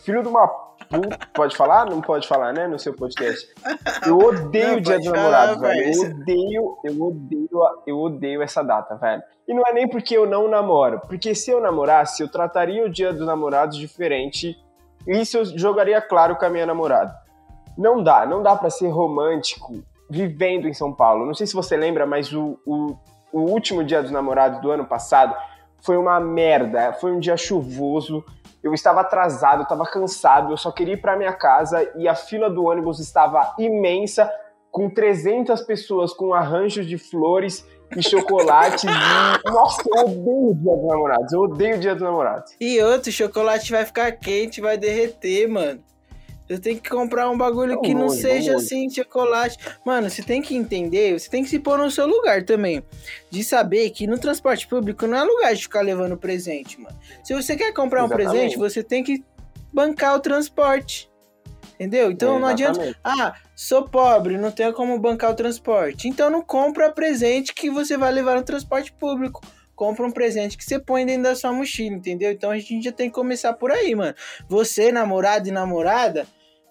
filho 0.04 0.22
de 0.22 0.28
uma. 0.28 0.46
Pode 1.34 1.56
falar? 1.56 1.86
Não 1.86 2.02
pode 2.02 2.28
falar, 2.28 2.52
né? 2.52 2.68
No 2.68 2.78
seu 2.78 2.94
podcast. 2.94 3.48
Eu 4.06 4.18
odeio 4.18 4.72
Não, 4.72 4.78
o 4.78 4.82
dia 4.82 4.98
dos 4.98 5.08
namorados, 5.10 5.62
velho. 5.62 5.84
Eu 5.86 6.12
odeio, 6.12 6.78
eu 6.84 7.02
odeio, 7.02 7.50
eu 7.88 7.98
odeio 7.98 8.42
essa 8.42 8.62
data, 8.62 8.98
velho. 8.98 9.24
E 9.48 9.54
não 9.54 9.64
é 9.66 9.72
nem 9.72 9.88
porque 9.88 10.18
eu 10.18 10.26
não 10.26 10.50
namoro. 10.50 11.00
Porque 11.08 11.34
se 11.34 11.50
eu 11.50 11.62
namorasse, 11.62 12.22
eu 12.22 12.28
trataria 12.30 12.86
o 12.86 12.90
dia 12.90 13.14
dos 13.14 13.26
namorados 13.26 13.78
diferente. 13.78 14.58
Isso 15.08 15.38
eu 15.38 15.46
jogaria 15.46 16.02
claro 16.02 16.36
com 16.36 16.46
a 16.46 16.50
minha 16.50 16.66
namorada. 16.66 17.16
Não 17.78 18.02
dá, 18.02 18.26
não 18.26 18.42
dá 18.42 18.56
pra 18.56 18.70
ser 18.70 18.88
romântico 18.88 19.84
vivendo 20.10 20.68
em 20.68 20.74
São 20.74 20.94
Paulo. 20.94 21.26
Não 21.26 21.34
sei 21.34 21.46
se 21.46 21.54
você 21.54 21.76
lembra, 21.76 22.06
mas 22.06 22.32
o, 22.32 22.60
o, 22.66 22.96
o 23.32 23.42
último 23.42 23.84
dia 23.84 24.02
dos 24.02 24.12
namorados 24.12 24.62
do 24.62 24.72
ano 24.72 24.86
passado 24.86 25.36
foi 25.82 25.98
uma 25.98 26.20
merda. 26.20 26.94
Foi 26.94 27.12
um 27.12 27.20
dia 27.20 27.38
chuvoso. 27.38 28.24
Eu 28.64 28.74
estava 28.74 29.02
atrasado, 29.02 29.60
eu 29.60 29.64
estava 29.64 29.86
cansado, 29.86 30.52
eu 30.52 30.58
só 30.58 30.72
queria 30.72 30.96
ir 30.96 31.02
para 31.02 31.16
minha 31.16 31.34
casa 31.34 31.88
e 31.96 32.08
a 32.08 32.16
fila 32.16 32.50
do 32.50 32.66
ônibus 32.66 33.00
estava 33.00 33.54
imensa, 33.60 34.32
com 34.72 34.90
300 34.90 35.62
pessoas 35.62 36.12
com 36.12 36.34
arranjos 36.34 36.88
de 36.88 36.98
flores 36.98 37.64
e 37.96 38.04
chocolates. 38.04 38.84
e... 38.84 39.50
Nossa, 39.50 39.82
eu 39.86 40.06
odeio 40.06 40.52
o 40.52 40.56
dia 40.56 40.76
dos 40.76 40.88
namorados. 40.88 41.34
Eu 41.34 41.42
odeio 41.42 41.76
o 41.76 41.80
dia 41.80 41.94
dos 41.94 42.04
namorados. 42.04 42.56
E 42.60 42.82
outro, 42.82 43.10
o 43.10 43.14
chocolate 43.14 43.72
vai 43.72 43.86
ficar 43.86 44.12
quente, 44.14 44.62
vai 44.62 44.78
derreter, 44.78 45.48
mano. 45.48 45.84
Você 46.48 46.60
tem 46.60 46.78
que 46.78 46.88
comprar 46.90 47.28
um 47.30 47.38
bagulho 47.38 47.82
que 47.82 47.94
não 47.96 48.08
seja 48.08 48.56
assim, 48.56 48.88
chocolate. 48.88 49.58
Mano, 49.84 50.10
você 50.10 50.22
tem 50.22 50.44
que 50.44 50.56
entender, 50.56 51.20
você 51.20 51.28
tem 51.28 51.44
que 51.44 51.50
se 51.50 51.58
pôr 51.58 51.80
no 51.80 51.90
seu 51.90 52.06
lugar 52.06 52.44
também. 52.44 52.84
De 53.32 53.44
saber 53.44 53.90
que 53.90 54.06
no 54.06 54.20
transporte 54.20 54.68
público 54.68 55.08
não 55.08 55.18
é 55.18 55.24
lugar 55.24 55.56
de 55.56 55.64
ficar 55.64 55.82
levando 55.82 56.16
presente, 56.16 56.80
mano. 56.80 56.96
Se 57.24 57.34
você 57.34 57.56
quer 57.56 57.74
comprar 57.74 58.04
um 58.04 58.06
Exatamente. 58.06 58.32
presente, 58.32 58.58
você 58.58 58.84
tem 58.84 59.04
que 59.04 59.24
bancar 59.74 60.16
o 60.16 60.20
transporte. 60.20 61.10
Entendeu? 61.76 62.12
Então 62.12 62.40
não 62.40 62.48
adianta. 62.48 62.96
Ah, 63.04 63.36
sou 63.56 63.88
pobre, 63.88 64.38
não 64.38 64.52
tenho 64.52 64.74
como 64.74 64.98
bancar 64.98 65.32
o 65.32 65.36
transporte. 65.36 66.08
Então 66.08 66.30
não 66.30 66.42
compra 66.42 66.92
presente 66.92 67.54
que 67.54 67.70
você 67.70 67.98
vai 67.98 68.12
levar 68.12 68.36
no 68.36 68.44
transporte 68.44 68.92
público. 68.94 69.42
Compra 69.76 70.06
um 70.06 70.12
presente 70.12 70.58
que 70.58 70.64
você 70.64 70.80
põe 70.80 71.06
dentro 71.06 71.24
da 71.24 71.36
sua 71.36 71.52
mochila, 71.52 71.98
entendeu? 71.98 72.32
Então 72.32 72.50
a 72.50 72.58
gente 72.58 72.86
já 72.86 72.94
tem 72.94 73.10
que 73.10 73.16
começar 73.16 73.52
por 73.54 73.72
aí, 73.72 73.94
mano. 73.94 74.16
Você, 74.48 74.90
namorado 74.90 75.50
e 75.50 75.52
namorada, 75.52 76.26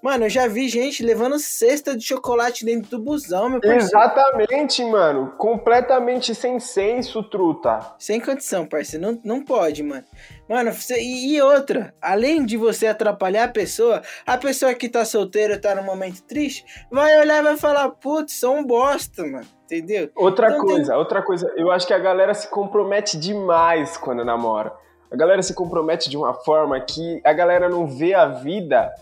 mano, 0.05 0.27
eu 0.27 0.29
já 0.29 0.47
vi 0.47 0.69
gente 0.69 1.03
levando 1.03 1.39
cesta 1.39 1.97
de 1.97 2.05
chocolate 2.05 2.63
dentro 2.63 2.91
do 2.91 3.03
busão, 3.03 3.49
meu 3.49 3.59
parceiro. 3.59 3.85
Exatamente, 3.85 4.85
mano. 4.85 5.33
Completamente 5.39 6.35
sem 6.35 6.61
senso, 6.61 7.23
truta. 7.23 7.81
Sem 7.99 8.21
condição, 8.21 8.67
parceiro. 8.67 9.07
Não, 9.07 9.21
não 9.25 9.43
pode, 9.43 9.83
mano. 9.83 10.05
Mano, 10.47 10.71
e 11.01 11.41
outra, 11.41 11.95
além 12.03 12.45
de 12.45 12.59
você 12.59 12.87
atrapalhar 12.87 13.45
a 13.45 13.49
pessoa, 13.49 14.03
a 14.27 14.37
pessoa 14.37 14.75
que 14.75 14.91
tá 14.91 15.07
solteira, 15.07 15.59
tá 15.59 15.75
num 15.75 15.85
momento 15.85 16.23
triste, 16.25 16.67
vai 16.91 17.19
olhar 17.19 17.39
e 17.39 17.43
vai 17.43 17.57
falar, 17.57 17.89
putz, 17.89 18.35
sou 18.35 18.57
um 18.57 18.63
bosta, 18.63 19.23
mano. 19.23 19.47
Entendeu? 19.65 20.11
Outra 20.15 20.49
Então 20.49 20.61
coisa, 20.61 20.99
outra 20.99 21.23
coisa. 21.23 21.51
Eu 21.57 21.71
acho 21.71 21.87
que 21.87 21.95
a 21.95 21.99
galera 21.99 22.35
se 22.35 22.47
compromete 22.51 23.17
demais 23.17 23.97
quando 23.97 24.23
namora. 24.23 24.71
A 25.11 25.17
galera 25.17 25.43
se 25.43 25.55
compromete 25.55 26.11
de 26.11 26.17
uma 26.19 26.35
forma 26.35 26.79
que 26.79 27.23
a 27.25 27.33
galera 27.33 27.71
não 27.71 27.87
vê 27.87 28.13
a 28.13 28.27
vida 28.27 28.93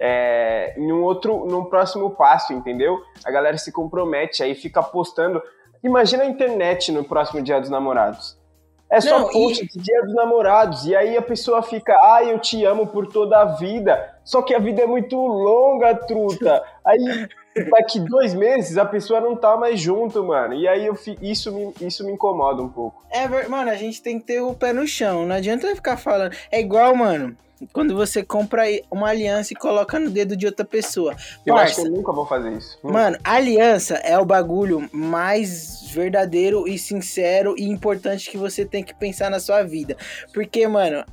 é, 0.00 0.74
em 0.78 0.90
um 0.90 1.02
outro, 1.02 1.44
num 1.46 1.64
próximo 1.66 2.10
passo, 2.10 2.54
entendeu? 2.54 2.98
A 3.24 3.30
galera 3.30 3.58
se 3.58 3.70
compromete, 3.70 4.42
aí 4.42 4.54
fica 4.54 4.82
postando. 4.82 5.42
Imagina 5.84 6.22
a 6.22 6.26
internet 6.26 6.90
no 6.90 7.04
próximo 7.04 7.42
dia 7.42 7.60
dos 7.60 7.68
namorados. 7.68 8.40
É 8.90 9.00
só 9.00 9.20
Não, 9.20 9.28
post 9.28 9.64
de 9.66 9.78
dia 9.78 10.02
dos 10.02 10.14
namorados. 10.14 10.84
E 10.86 10.96
aí 10.96 11.16
a 11.16 11.22
pessoa 11.22 11.62
fica, 11.62 11.92
ah, 11.92 12.24
eu 12.24 12.38
te 12.40 12.64
amo 12.64 12.88
por 12.88 13.06
toda 13.06 13.40
a 13.40 13.44
vida. 13.44 14.18
Só 14.24 14.42
que 14.42 14.54
a 14.54 14.58
vida 14.58 14.82
é 14.82 14.86
muito 14.86 15.16
longa, 15.16 15.94
truta. 15.94 16.62
Aí 16.84 17.26
daqui 17.70 17.98
dois 18.00 18.34
meses 18.34 18.78
a 18.78 18.84
pessoa 18.84 19.20
não 19.20 19.34
tá 19.34 19.56
mais 19.56 19.80
junto, 19.80 20.22
mano. 20.24 20.54
E 20.54 20.68
aí 20.68 20.86
eu 20.86 20.94
fi- 20.94 21.18
isso, 21.20 21.52
me, 21.52 21.74
isso 21.80 22.04
me 22.04 22.12
incomoda 22.12 22.62
um 22.62 22.68
pouco. 22.68 23.02
É, 23.10 23.26
mano, 23.48 23.70
a 23.70 23.76
gente 23.76 24.00
tem 24.02 24.18
que 24.20 24.26
ter 24.26 24.40
o 24.40 24.54
pé 24.54 24.72
no 24.72 24.86
chão. 24.86 25.26
Não 25.26 25.34
adianta 25.34 25.74
ficar 25.74 25.96
falando. 25.96 26.34
É 26.50 26.60
igual, 26.60 26.94
mano, 26.94 27.36
quando 27.72 27.94
você 27.94 28.22
compra 28.22 28.62
uma 28.90 29.08
aliança 29.08 29.52
e 29.52 29.56
coloca 29.56 29.98
no 29.98 30.10
dedo 30.10 30.36
de 30.36 30.46
outra 30.46 30.64
pessoa. 30.64 31.14
Eu 31.44 31.54
acho 31.56 31.74
Parça, 31.76 31.82
que 31.82 31.88
eu 31.88 31.92
nunca 31.92 32.12
vou 32.12 32.26
fazer 32.26 32.52
isso. 32.52 32.78
Hum. 32.82 32.92
Mano, 32.92 33.18
aliança 33.22 33.96
é 33.96 34.18
o 34.18 34.24
bagulho 34.24 34.88
mais 34.92 35.90
verdadeiro 35.92 36.66
e 36.66 36.78
sincero 36.78 37.54
e 37.58 37.64
importante 37.64 38.30
que 38.30 38.38
você 38.38 38.64
tem 38.64 38.82
que 38.82 38.94
pensar 38.94 39.30
na 39.30 39.40
sua 39.40 39.62
vida. 39.62 39.96
Porque, 40.32 40.66
mano, 40.66 41.04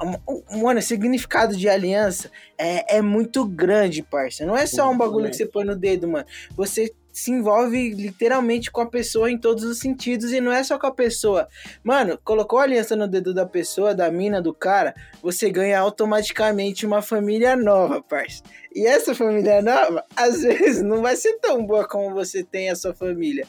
mano, 0.62 0.80
o 0.80 0.84
significado 0.84 1.56
de 1.56 1.68
aliança 1.68 2.32
é, 2.58 2.97
é 2.97 2.97
muito 3.02 3.46
grande, 3.46 4.04
parça. 4.04 4.46
Não 4.46 4.56
é 4.56 4.66
só 4.66 4.90
um 4.90 4.98
bagulho 4.98 5.30
que 5.30 5.36
você 5.36 5.46
põe 5.46 5.66
no 5.66 5.76
dedo, 5.76 6.08
mano. 6.08 6.26
Você 6.56 6.94
se 7.18 7.32
envolve 7.32 7.96
literalmente 7.96 8.70
com 8.70 8.80
a 8.80 8.86
pessoa 8.86 9.32
em 9.32 9.40
todos 9.40 9.64
os 9.64 9.80
sentidos 9.80 10.32
e 10.32 10.40
não 10.40 10.52
é 10.52 10.64
só 10.64 10.78
com 10.78 10.86
a 10.86 10.94
pessoa. 10.94 11.48
Mano, 11.84 12.20
colocou 12.24 12.60
a 12.60 12.64
aliança 12.64 12.96
no 12.96 13.08
dedo 13.08 13.34
da 13.34 13.44
pessoa, 13.44 13.96
da 13.96 14.12
mina, 14.12 14.40
do 14.40 14.54
cara, 14.54 14.94
você 15.20 15.50
ganha 15.50 15.80
automaticamente 15.80 16.86
uma 16.86 17.02
família 17.02 17.56
nova, 17.56 18.04
parça. 18.04 18.44
E 18.72 18.86
essa 18.86 19.16
família 19.16 19.64
nova, 19.64 20.06
às 20.16 20.44
vezes, 20.44 20.84
não 20.84 21.02
vai 21.02 21.16
ser 21.16 21.40
tão 21.40 21.66
boa 21.66 21.88
como 21.88 22.14
você 22.14 22.44
tem 22.44 22.70
a 22.70 22.76
sua 22.76 22.94
família. 22.94 23.48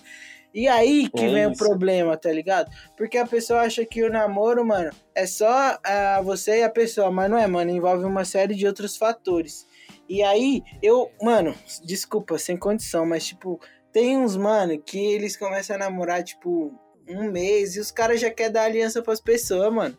E 0.54 0.66
aí 0.66 1.08
que 1.10 1.24
É 1.24 1.28
vem 1.28 1.46
o 1.46 1.50
isso. 1.52 1.62
problema, 1.62 2.16
tá 2.16 2.32
ligado? 2.32 2.70
Porque 2.96 3.18
a 3.18 3.26
pessoa 3.26 3.60
acha 3.60 3.84
que 3.84 4.02
o 4.02 4.10
namoro, 4.10 4.64
mano, 4.64 4.90
é 5.14 5.26
só 5.26 5.78
ah, 5.84 6.20
você 6.24 6.60
e 6.60 6.62
a 6.62 6.70
pessoa, 6.70 7.10
mas 7.10 7.30
não 7.30 7.38
é, 7.38 7.46
mano, 7.46 7.70
envolve 7.70 8.04
uma 8.04 8.24
série 8.24 8.54
de 8.54 8.66
outros 8.66 8.96
fatores. 8.96 9.66
E 10.08 10.22
aí, 10.22 10.62
eu, 10.82 11.10
mano, 11.22 11.54
desculpa, 11.84 12.38
sem 12.38 12.56
condição, 12.56 13.04
mas 13.04 13.26
tipo, 13.26 13.60
tem 13.92 14.16
uns, 14.16 14.36
mano, 14.36 14.78
que 14.78 14.98
eles 14.98 15.36
começam 15.36 15.76
a 15.76 15.78
namorar, 15.78 16.22
tipo, 16.24 16.72
um 17.08 17.30
mês 17.30 17.76
e 17.76 17.80
os 17.80 17.90
caras 17.90 18.20
já 18.20 18.30
querem 18.30 18.52
dar 18.52 18.64
aliança 18.64 19.02
pras 19.02 19.20
pessoas, 19.20 19.72
mano. 19.72 19.96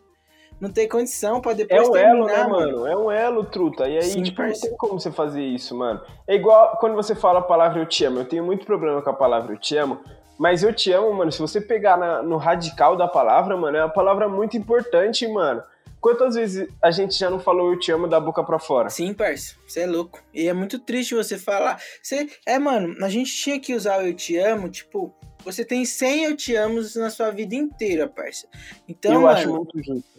Não 0.60 0.70
tem 0.70 0.86
condição 0.86 1.40
pra 1.40 1.52
É 1.52 1.54
depois 1.54 1.88
um 1.88 1.92
terminar, 1.92 2.10
elo, 2.10 2.26
né, 2.26 2.44
mano. 2.44 2.80
mano? 2.80 2.86
É 2.86 2.96
um 2.96 3.10
elo, 3.10 3.44
truta. 3.44 3.88
E 3.88 3.96
aí, 3.96 4.02
Sim, 4.02 4.22
tipo, 4.22 4.42
não 4.42 4.48
parça. 4.48 4.66
tem 4.68 4.76
como 4.76 5.00
você 5.00 5.10
fazer 5.10 5.42
isso, 5.42 5.74
mano. 5.74 6.02
É 6.28 6.34
igual 6.34 6.76
quando 6.78 6.94
você 6.96 7.14
fala 7.14 7.38
a 7.38 7.42
palavra 7.42 7.80
eu 7.80 7.86
te 7.86 8.04
amo. 8.04 8.18
Eu 8.18 8.26
tenho 8.26 8.44
muito 8.44 8.66
problema 8.66 9.00
com 9.00 9.08
a 9.08 9.14
palavra 9.14 9.54
eu 9.54 9.58
te 9.58 9.74
amo. 9.78 10.00
Mas 10.40 10.62
eu 10.62 10.72
te 10.72 10.90
amo, 10.90 11.12
mano, 11.12 11.30
se 11.30 11.38
você 11.38 11.60
pegar 11.60 11.98
na- 11.98 12.22
no 12.22 12.38
radical 12.38 12.96
da 12.96 13.06
palavra, 13.06 13.58
mano, 13.58 13.76
é 13.76 13.82
uma 13.84 13.92
palavra 13.92 14.26
muito 14.26 14.56
importante, 14.56 15.28
mano. 15.28 15.62
Quantas 16.00 16.34
vezes 16.34 16.66
a 16.82 16.90
gente 16.90 17.14
já 17.14 17.28
não 17.28 17.38
falou 17.38 17.74
eu 17.74 17.78
te 17.78 17.92
amo 17.92 18.08
da 18.08 18.18
boca 18.18 18.42
pra 18.42 18.58
fora? 18.58 18.88
Sim, 18.88 19.12
parça, 19.12 19.54
você 19.68 19.80
é 19.80 19.86
louco. 19.86 20.18
E 20.32 20.48
é 20.48 20.54
muito 20.54 20.78
triste 20.78 21.14
você 21.14 21.36
falar. 21.36 21.78
Você, 22.02 22.26
é, 22.46 22.58
mano, 22.58 22.96
a 23.04 23.08
gente 23.10 23.30
tinha 23.36 23.60
que 23.60 23.74
usar 23.74 23.98
o 23.98 24.06
eu 24.06 24.14
te 24.14 24.38
amo, 24.38 24.70
tipo, 24.70 25.14
você 25.44 25.62
tem 25.62 25.84
100 25.84 26.24
eu 26.24 26.34
te 26.34 26.56
amos 26.56 26.96
na 26.96 27.10
sua 27.10 27.30
vida 27.30 27.54
inteira, 27.54 28.08
parça. 28.08 28.48
Então, 28.88 29.12
eu 29.12 29.20
mano, 29.20 29.32
acho 29.36 29.50
muito 29.50 29.76
justo. 29.82 30.09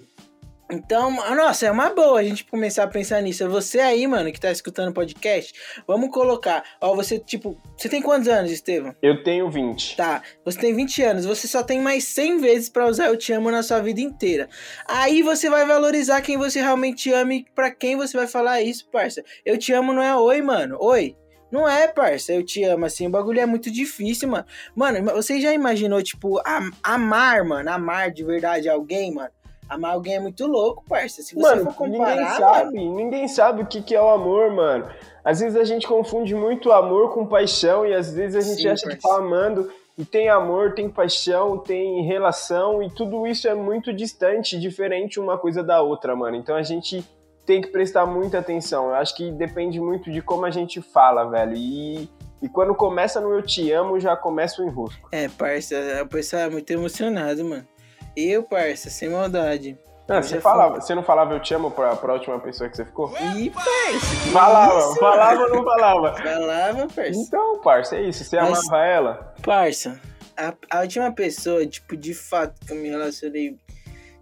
Então, 0.72 1.12
nossa, 1.36 1.66
é 1.68 1.72
uma 1.72 1.90
boa 1.90 2.20
a 2.20 2.24
gente 2.24 2.44
começar 2.46 2.84
a 2.84 2.88
pensar 2.88 3.22
nisso. 3.22 3.48
Você 3.50 3.80
aí, 3.80 4.08
mano, 4.08 4.32
que 4.32 4.40
tá 4.40 4.52
escutando 4.52 4.90
o 4.90 4.94
podcast, 4.94 5.54
vamos 5.88 6.10
colocar, 6.10 6.64
ó, 6.80 6.96
você, 6.96 7.20
tipo, 7.20 7.58
você 7.78 7.90
tem 7.90 8.02
quantos 8.02 8.28
anos, 8.28 8.52
Estevam? 8.52 8.96
Eu 9.02 9.24
tenho 9.24 9.50
20. 9.50 9.96
Tá, 9.96 10.22
você 10.46 10.60
tem 10.60 10.74
20 10.74 11.04
anos, 11.04 11.26
você 11.26 11.48
só 11.48 11.62
tem 11.64 11.80
mais 11.82 12.06
100 12.06 12.40
vezes 12.40 12.70
pra 12.70 12.88
usar 12.88 13.08
eu 13.08 13.18
te 13.18 13.32
amo 13.34 13.52
na 13.52 13.62
sua 13.64 13.80
vida 13.82 14.02
inteira. 14.02 14.48
Aí 14.88 15.22
você 15.22 15.50
vai 15.50 15.66
valorizar 15.66 16.22
quem 16.22 16.38
você 16.38 16.60
realmente 16.62 17.12
ama 17.12 17.34
e 17.34 17.46
pra 17.56 17.72
quem 17.72 17.96
você 17.96 18.16
vai 18.18 18.28
falar 18.28 18.62
isso, 18.62 18.88
parça. 18.90 19.24
Eu 19.46 19.58
te 19.58 19.74
amo 19.74 19.94
não 19.94 20.02
é 20.02 20.16
oi, 20.16 20.42
mano. 20.42 20.78
Oi. 20.80 21.16
Não 21.52 21.68
é, 21.68 21.86
parça, 21.86 22.32
eu 22.32 22.46
te 22.46 22.64
amo, 22.64 22.86
assim, 22.86 23.08
o 23.08 23.10
bagulho 23.10 23.42
é 23.42 23.46
muito 23.46 23.70
difícil, 23.70 24.30
mano. 24.30 24.46
Mano, 24.74 25.04
você 25.12 25.42
já 25.42 25.52
imaginou, 25.54 26.02
tipo, 26.02 26.40
am- 26.48 26.72
amar, 26.82 27.44
mano, 27.44 27.70
amar 27.70 28.10
de 28.10 28.24
verdade 28.24 28.70
alguém, 28.70 29.14
mano? 29.14 29.30
Amar 29.72 29.94
alguém 29.94 30.16
é 30.16 30.20
muito 30.20 30.46
louco, 30.48 30.84
parça. 30.86 31.22
Se 31.22 31.34
você 31.34 31.42
Mano, 31.42 31.72
for 31.72 31.88
ninguém 31.88 32.00
comparar, 32.00 32.38
sabe, 32.38 32.76
mano, 32.76 32.96
ninguém 32.98 33.28
sabe 33.30 33.62
o 33.62 33.66
que, 33.66 33.82
que 33.82 33.96
é 33.96 34.02
o 34.02 34.10
amor, 34.10 34.52
mano. 34.52 34.86
Às 35.24 35.40
vezes 35.40 35.58
a 35.58 35.64
gente 35.64 35.88
confunde 35.88 36.36
muito 36.36 36.74
amor 36.74 37.14
com 37.14 37.26
paixão 37.26 37.86
e 37.86 37.94
às 37.94 38.14
vezes 38.14 38.36
a 38.36 38.50
gente 38.50 38.64
Sim, 38.64 38.68
acha 38.68 38.84
que 38.90 39.02
parça. 39.02 39.08
tá 39.08 39.16
amando 39.16 39.72
e 39.98 40.04
tem 40.04 40.28
amor, 40.28 40.74
tem 40.74 40.90
paixão, 40.90 41.58
tem 41.58 42.04
relação 42.04 42.84
e 42.84 42.90
tudo 42.90 43.26
isso 43.26 43.48
é 43.48 43.54
muito 43.56 43.94
distante, 43.94 44.60
diferente 44.60 45.22
uma 45.22 45.38
coisa 45.38 45.64
da 45.64 45.82
outra, 45.82 46.18
mano. 46.18 46.36
Então 46.36 46.56
a 46.58 46.64
gente 46.64 47.02
tem 47.46 47.62
que 47.62 47.70
prestar 47.70 48.06
muita 48.06 48.40
atenção. 48.40 48.90
Eu 48.90 48.96
acho 48.96 49.16
que 49.16 49.32
depende 49.32 49.80
muito 49.80 50.12
de 50.12 50.22
como 50.22 50.46
a 50.46 50.52
gente 50.52 50.82
fala, 50.82 51.30
velho. 51.30 51.54
E, 51.56 52.10
e 52.42 52.50
quando 52.50 52.76
começa 52.76 53.22
no 53.22 53.32
eu 53.32 53.42
te 53.42 53.72
amo, 53.72 54.00
já 54.02 54.18
começa 54.18 54.62
o 54.62 54.66
enrosco. 54.66 55.08
É, 55.14 55.30
parça, 55.30 55.76
o 56.04 56.08
pessoal 56.08 56.42
é 56.42 56.50
muito 56.50 56.70
emocionado, 56.72 57.46
mano. 57.46 57.66
Eu, 58.16 58.44
parça, 58.44 58.90
sem 58.90 59.10
maldade. 59.10 59.78
Eu 60.08 60.22
você, 60.22 60.42
falava, 60.42 60.82
você 60.82 60.94
não 60.94 61.04
falava 61.04 61.34
eu 61.34 61.40
te 61.40 61.54
amo 61.54 61.72
pra, 61.72 61.96
pra 61.96 62.14
última 62.14 62.38
pessoa 62.40 62.70
que 62.70 62.76
você 62.76 62.84
ficou? 62.84 63.14
Ih, 63.36 63.50
parça. 63.50 64.16
Falava, 64.34 64.80
isso, 64.80 64.96
falava 64.96 65.42
ou 65.44 65.50
não 65.50 65.64
falava? 65.64 66.16
Falava, 66.18 66.88
parça. 66.94 67.12
Então, 67.20 67.62
parça, 67.62 67.96
é 67.96 68.02
isso. 68.02 68.24
Você 68.26 68.36
Mas- 68.38 68.68
amava 68.68 68.84
ela? 68.86 69.34
Parça, 69.42 70.02
a, 70.36 70.54
a 70.70 70.82
última 70.82 71.12
pessoa, 71.14 71.66
tipo, 71.66 71.96
de 71.96 72.14
fato, 72.14 72.60
que 72.66 72.74
eu 72.74 72.78
me 72.78 72.90
relacionei 72.90 73.58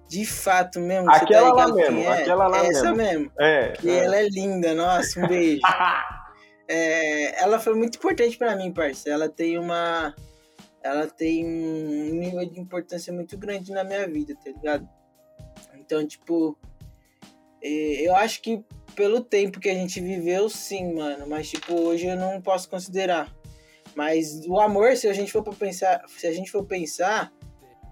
de 0.07 0.25
fato 0.25 0.79
mesmo. 0.79 1.05
você 1.11 1.23
Aquela 1.23 1.55
tá 1.55 1.65
lá 1.65 1.73
mesmo, 1.73 1.99
é? 2.01 2.21
aquela 2.21 2.47
lá 2.47 2.57
Essa 2.65 2.93
mesmo. 2.93 2.95
mesmo. 2.97 3.31
É. 3.39 3.71
Que 3.71 3.89
ela 3.89 4.15
é 4.17 4.27
linda, 4.29 4.73
nossa, 4.75 5.19
um 5.19 5.27
beijo. 5.27 5.61
É, 6.71 7.41
ela 7.41 7.57
foi 7.57 7.73
muito 7.73 7.95
importante 7.97 8.37
pra 8.37 8.55
mim, 8.55 8.71
parça. 8.71 9.09
Ela 9.09 9.27
tem 9.27 9.57
uma. 9.57 10.13
Ela 10.81 11.07
tem 11.07 11.45
um 11.45 12.13
nível 12.15 12.45
de 12.45 12.59
importância 12.59 13.11
muito 13.11 13.37
grande 13.37 13.71
na 13.71 13.83
minha 13.83 14.07
vida, 14.07 14.35
tá 14.35 14.49
ligado? 14.49 14.87
Então, 15.75 16.05
tipo. 16.05 16.57
é, 17.61 18.07
Eu 18.07 18.15
acho 18.15 18.41
que 18.41 18.63
pelo 18.95 19.21
tempo 19.21 19.59
que 19.59 19.69
a 19.69 19.73
gente 19.73 19.99
viveu, 19.99 20.49
sim, 20.49 20.93
mano. 20.93 21.27
Mas, 21.27 21.49
tipo, 21.49 21.73
hoje 21.73 22.07
eu 22.07 22.15
não 22.15 22.41
posso 22.41 22.69
considerar. 22.69 23.33
Mas 23.95 24.45
o 24.47 24.59
amor, 24.59 24.95
se 24.95 25.07
a 25.07 25.13
gente 25.13 25.31
for 25.31 25.43
pensar. 25.55 26.03
Se 26.07 26.27
a 26.27 26.31
gente 26.31 26.51
for 26.51 26.65
pensar, 26.65 27.33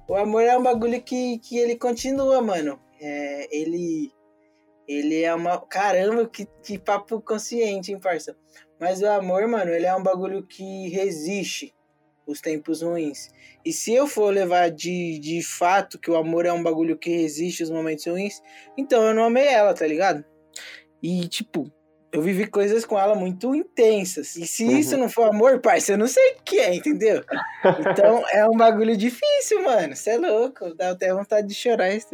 o 0.07 0.15
amor 0.15 0.43
é 0.43 0.57
um 0.57 0.63
bagulho 0.63 1.01
que, 1.01 1.39
que 1.39 1.57
ele 1.57 1.75
continua, 1.75 2.41
mano. 2.41 2.79
É, 2.99 3.47
ele. 3.55 4.11
Ele 4.87 5.21
é 5.21 5.33
uma. 5.35 5.59
Caramba, 5.59 6.25
que, 6.27 6.45
que 6.63 6.79
papo 6.79 7.21
consciente, 7.21 7.91
hein, 7.91 7.99
parça? 7.99 8.37
Mas 8.79 9.01
o 9.01 9.07
amor, 9.07 9.45
mano, 9.47 9.71
ele 9.71 9.85
é 9.85 9.95
um 9.95 10.03
bagulho 10.03 10.45
que 10.45 10.87
resiste 10.89 11.73
os 12.27 12.41
tempos 12.41 12.81
ruins. 12.81 13.29
E 13.65 13.71
se 13.73 13.93
eu 13.93 14.05
for 14.05 14.33
levar 14.33 14.69
de, 14.69 15.17
de 15.19 15.41
fato 15.41 15.97
que 15.97 16.11
o 16.11 16.15
amor 16.17 16.45
é 16.45 16.51
um 16.51 16.61
bagulho 16.61 16.97
que 16.97 17.09
resiste 17.09 17.63
os 17.63 17.69
momentos 17.69 18.05
ruins, 18.05 18.41
então 18.77 19.01
eu 19.03 19.13
não 19.13 19.23
amei 19.23 19.47
ela, 19.47 19.73
tá 19.73 19.87
ligado? 19.87 20.23
E, 21.01 21.27
tipo, 21.27 21.71
eu 22.11 22.21
vivi 22.21 22.47
coisas 22.47 22.85
com 22.85 22.97
ela 22.99 23.15
muito 23.15 23.53
intensas. 23.55 24.35
E 24.35 24.45
se 24.47 24.63
Uhum. 24.65 24.77
isso 24.77 24.97
não 24.97 25.09
for 25.09 25.29
amor, 25.29 25.59
parça, 25.61 25.93
eu 25.93 25.97
não 25.97 26.07
sei 26.07 26.31
o 26.33 26.43
que 26.43 26.59
é, 26.59 26.73
entendeu? 26.75 27.23
Então 27.91 28.23
é 28.29 28.45
um 28.47 28.55
bagulho 28.57 28.95
difícil, 28.95 29.63
mano. 29.63 29.95
Você 29.95 30.11
é 30.11 30.17
louco. 30.17 30.73
Dá 30.75 30.91
até 30.91 31.13
vontade 31.13 31.47
de 31.47 31.53
chorar, 31.53 31.89
isso. 31.93 32.07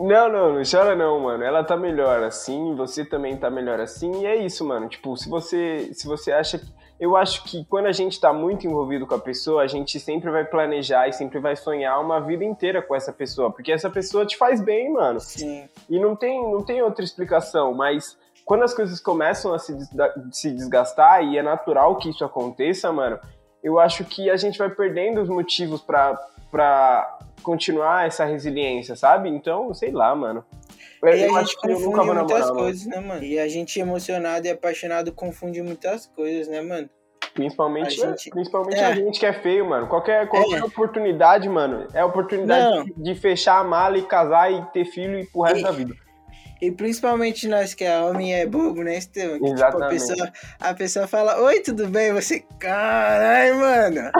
Não, 0.00 0.32
não, 0.32 0.54
não 0.54 0.62
chora 0.64 0.96
não, 0.96 1.20
mano. 1.20 1.44
Ela 1.44 1.62
tá 1.62 1.76
melhor 1.76 2.22
assim, 2.22 2.74
você 2.74 3.04
também 3.04 3.36
tá 3.36 3.50
melhor 3.50 3.78
assim, 3.78 4.22
e 4.22 4.26
é 4.26 4.34
isso, 4.34 4.64
mano. 4.64 4.88
Tipo, 4.88 5.14
se 5.14 5.28
você, 5.28 5.90
se 5.92 6.06
você 6.06 6.32
acha 6.32 6.58
que. 6.58 6.80
Eu 6.98 7.16
acho 7.16 7.44
que 7.44 7.64
quando 7.64 7.86
a 7.86 7.92
gente 7.92 8.20
tá 8.20 8.30
muito 8.30 8.66
envolvido 8.66 9.06
com 9.06 9.14
a 9.14 9.18
pessoa, 9.18 9.62
a 9.62 9.66
gente 9.66 9.98
sempre 9.98 10.30
vai 10.30 10.44
planejar 10.44 11.08
e 11.08 11.12
sempre 11.14 11.38
vai 11.38 11.56
sonhar 11.56 11.98
uma 11.98 12.20
vida 12.20 12.44
inteira 12.44 12.82
com 12.82 12.94
essa 12.94 13.10
pessoa, 13.10 13.50
porque 13.50 13.72
essa 13.72 13.88
pessoa 13.88 14.26
te 14.26 14.36
faz 14.36 14.60
bem, 14.60 14.92
mano. 14.92 15.18
Sim. 15.18 15.66
E 15.88 15.98
não 15.98 16.14
tem, 16.14 16.42
não 16.50 16.62
tem 16.62 16.82
outra 16.82 17.02
explicação, 17.02 17.72
mas 17.72 18.18
quando 18.44 18.64
as 18.64 18.74
coisas 18.74 19.00
começam 19.00 19.54
a 19.54 19.58
se, 19.58 19.74
se 20.30 20.50
desgastar, 20.50 21.24
e 21.24 21.38
é 21.38 21.42
natural 21.42 21.96
que 21.96 22.10
isso 22.10 22.22
aconteça, 22.22 22.92
mano, 22.92 23.18
eu 23.62 23.78
acho 23.78 24.04
que 24.04 24.28
a 24.28 24.36
gente 24.36 24.58
vai 24.58 24.68
perdendo 24.68 25.22
os 25.22 25.28
motivos 25.28 25.80
pra, 25.80 26.18
pra 26.50 27.18
continuar 27.42 28.06
essa 28.06 28.24
resiliência, 28.24 28.94
sabe? 28.96 29.28
Então, 29.28 29.72
sei 29.74 29.90
lá, 29.90 30.14
mano. 30.14 30.44
E 31.02 31.08
a 31.08 31.42
gente 31.42 31.56
confunde 31.56 31.96
muitas 31.96 32.06
namorar, 32.16 32.40
mano. 32.48 32.54
coisas, 32.56 32.86
né, 32.86 33.00
mano? 33.00 33.22
E 33.24 33.38
a 33.38 33.48
gente 33.48 33.80
emocionado 33.80 34.46
e 34.46 34.50
apaixonado 34.50 35.12
confunde 35.12 35.62
muitas 35.62 36.06
coisas, 36.06 36.48
né, 36.48 36.60
mano? 36.60 36.88
Principalmente, 37.32 38.02
A 38.04 38.08
gente- 38.10 38.28
principalmente 38.30 38.78
é. 38.80 38.84
a 38.84 38.92
gente 38.94 39.18
que 39.20 39.24
é 39.24 39.32
feio, 39.32 39.64
mano. 39.68 39.86
Qualquer, 39.86 40.28
qualquer 40.28 40.62
oportunidade, 40.64 41.48
mano, 41.48 41.86
é 41.94 42.04
oportunidade 42.04 42.76
Não. 42.76 42.84
de 43.02 43.14
fechar 43.14 43.58
a 43.60 43.64
mala 43.64 43.96
e 43.96 44.02
casar 44.02 44.52
e 44.52 44.62
ter 44.72 44.84
filho 44.84 45.18
e 45.18 45.26
pro 45.26 45.42
resto 45.42 45.60
E- 45.60 45.62
da 45.62 45.70
vida. 45.70 45.94
E 46.60 46.70
principalmente 46.70 47.48
nós 47.48 47.72
que 47.72 47.84
é 47.84 47.98
homem 48.00 48.34
é 48.34 48.44
bobo, 48.46 48.82
né, 48.82 48.98
Estevam? 48.98 49.38
Que, 49.38 49.44
tipo, 49.44 49.50
a 49.50 49.54
Exatamente. 49.54 49.90
pessoa, 49.90 50.32
a 50.60 50.74
pessoa 50.74 51.06
fala, 51.06 51.40
oi, 51.42 51.60
tudo 51.60 51.88
bem? 51.88 52.12
Você, 52.12 52.44
caralho, 52.58 53.56
mano. 53.56 54.10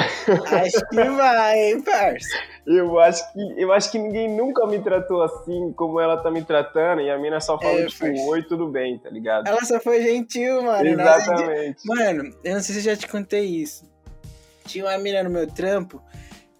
Acho 0.46 0.88
que 0.88 1.05
vai, 1.11 1.59
hein, 1.59 1.83
parça? 1.83 2.29
Eu 2.66 2.98
acho 2.98 3.33
que 3.33 3.40
eu 3.62 3.72
acho 3.72 3.90
que 3.90 3.98
ninguém 3.98 4.29
nunca 4.35 4.66
me 4.66 4.79
tratou 4.83 5.22
assim 5.22 5.72
como 5.76 6.00
ela 6.00 6.16
tá 6.22 6.31
me 6.31 6.42
tratando 6.42 7.03
e 7.03 7.11
a 7.11 7.18
mina 7.18 7.40
só 7.40 7.59
fala 7.59 7.81
É, 7.81 7.87
tipo, 7.87 8.07
parça. 8.07 8.22
oi, 8.22 8.42
tudo 8.44 8.68
bem, 8.68 8.98
tá 8.98 9.11
ligado? 9.11 9.46
Ela 9.46 9.62
só 9.64 9.79
foi 9.81 10.03
gentil, 10.03 10.62
mano. 10.62 10.88
Exatamente. 10.88 11.87
Mano, 11.87 12.35
eu 12.44 12.55
não 12.55 12.61
sei 12.62 12.74
se 12.76 12.81
eu 12.81 12.94
já 12.94 12.96
te 12.96 13.07
contei 13.09 13.44
isso. 13.44 13.85
Tinha 14.64 14.85
uma 14.87 14.96
mina 14.98 15.22
no 15.22 15.31
meu 15.31 15.46
trampo 15.46 16.03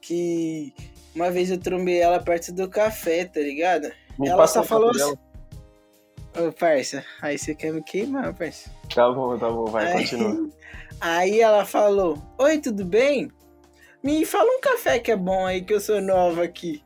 que 0.00 0.74
uma 1.14 1.30
vez 1.30 1.50
eu 1.50 1.58
trombei 1.58 2.00
ela 2.00 2.18
perto 2.20 2.52
do 2.52 2.68
café, 2.68 3.24
tá 3.24 3.40
ligado? 3.40 3.90
Me 4.18 4.28
ela 4.28 4.46
só 4.46 4.62
falou 4.62 4.90
papel. 4.92 5.18
Ô, 6.38 6.52
parça, 6.52 7.04
aí 7.20 7.36
você 7.36 7.54
quer 7.54 7.72
me 7.72 7.82
queimar, 7.82 8.32
parça. 8.34 8.70
Tá 8.94 9.10
bom, 9.10 9.36
tá 9.36 9.48
bom, 9.50 9.64
vai, 9.66 9.86
Aí- 9.86 9.92
continua. 9.92 10.48
Aí 11.00 11.40
ela 11.40 11.64
falou: 11.64 12.18
Oi, 12.38 12.58
tudo 12.58 12.84
bem? 12.84 13.30
Me 14.02 14.24
fala 14.26 14.50
um 14.50 14.60
café 14.60 14.98
que 14.98 15.10
é 15.10 15.16
bom 15.16 15.46
aí, 15.46 15.62
que 15.62 15.72
eu 15.72 15.80
sou 15.80 16.00
nova 16.00 16.42
aqui. 16.44 16.82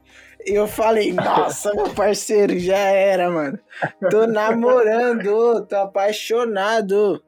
E 0.46 0.52
eu 0.54 0.66
falei: 0.68 1.12
Nossa, 1.14 1.72
meu 1.74 1.92
parceiro, 1.92 2.56
já 2.58 2.76
era, 2.78 3.28
mano. 3.30 3.58
Tô 4.10 4.26
namorando, 4.26 5.66
tô 5.66 5.76
apaixonado. 5.76 7.22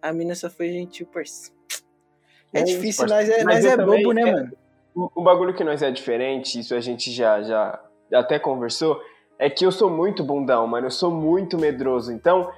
A 0.00 0.12
mina 0.12 0.34
só 0.34 0.48
foi 0.48 0.68
gentil, 0.70 1.06
parceiro. 1.06 1.56
É, 2.54 2.60
É 2.60 2.62
isso, 2.62 2.74
difícil, 2.76 3.06
parceiro. 3.06 3.30
nós 3.30 3.40
é, 3.40 3.44
Mas 3.44 3.64
nós 3.64 3.72
é 3.72 3.76
bobo, 3.84 4.12
né, 4.12 4.22
é- 4.22 4.32
mano? 4.32 4.52
O, 4.94 5.10
o 5.16 5.22
bagulho 5.22 5.54
que 5.54 5.62
nós 5.64 5.82
é 5.82 5.90
diferente, 5.90 6.58
isso 6.60 6.74
a 6.74 6.80
gente 6.80 7.10
já, 7.12 7.40
já 7.42 7.80
até 8.12 8.38
conversou, 8.38 9.00
é 9.38 9.48
que 9.48 9.64
eu 9.64 9.70
sou 9.72 9.88
muito 9.88 10.24
bundão, 10.24 10.66
mano. 10.66 10.86
Eu 10.86 10.90
sou 10.90 11.10
muito 11.10 11.56
medroso. 11.56 12.12
Então, 12.12 12.50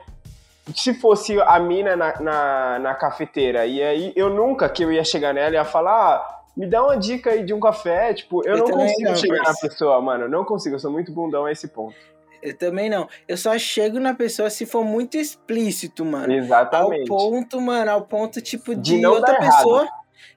se 0.74 0.94
fosse 0.94 1.40
a 1.40 1.58
mina 1.58 1.96
na, 1.96 2.20
na, 2.20 2.78
na 2.78 2.94
cafeteira, 2.94 3.66
e 3.66 3.82
aí 3.82 4.12
eu 4.16 4.30
nunca 4.30 4.68
que 4.68 4.82
eu 4.82 4.92
ia 4.92 5.04
chegar 5.04 5.34
nela 5.34 5.50
e 5.50 5.54
ia 5.54 5.64
falar, 5.64 6.16
ah, 6.16 6.40
me 6.56 6.66
dá 6.66 6.82
uma 6.82 6.96
dica 6.96 7.30
aí 7.30 7.44
de 7.44 7.52
um 7.52 7.60
café. 7.60 8.14
Tipo, 8.14 8.46
eu, 8.46 8.56
Eu 8.56 8.58
não 8.58 8.70
consigo 8.70 9.08
não, 9.08 9.16
chegar 9.16 9.42
na 9.42 9.54
pessoa, 9.54 10.00
mano. 10.00 10.24
Eu 10.24 10.28
não 10.28 10.44
consigo, 10.44 10.76
eu 10.76 10.80
sou 10.80 10.90
muito 10.90 11.12
bundão 11.12 11.44
a 11.44 11.52
esse 11.52 11.68
ponto. 11.68 11.94
Eu 12.42 12.56
também 12.56 12.88
não. 12.88 13.06
Eu 13.28 13.36
só 13.36 13.58
chego 13.58 14.00
na 14.00 14.14
pessoa 14.14 14.48
se 14.48 14.64
for 14.64 14.82
muito 14.82 15.16
explícito, 15.18 16.04
mano. 16.04 16.32
Ao 16.32 16.38
Exatamente. 16.38 17.06
ponto, 17.06 17.60
mano, 17.60 17.90
ao 17.90 18.02
ponto, 18.02 18.40
tipo, 18.40 18.74
de, 18.74 18.98
De 18.98 19.06
outra 19.06 19.32
dar 19.32 19.42
errado. 19.42 19.56
pessoa. 19.56 19.88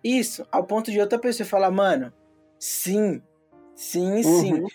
Isso, 0.04 0.46
ao 0.52 0.66
ponto 0.66 0.92
de 0.92 1.00
outra 1.00 1.18
pessoa 1.18 1.48
falar, 1.48 1.72
mano, 1.72 2.12
sim, 2.60 3.22
sim, 3.74 4.22
sim. 4.22 4.66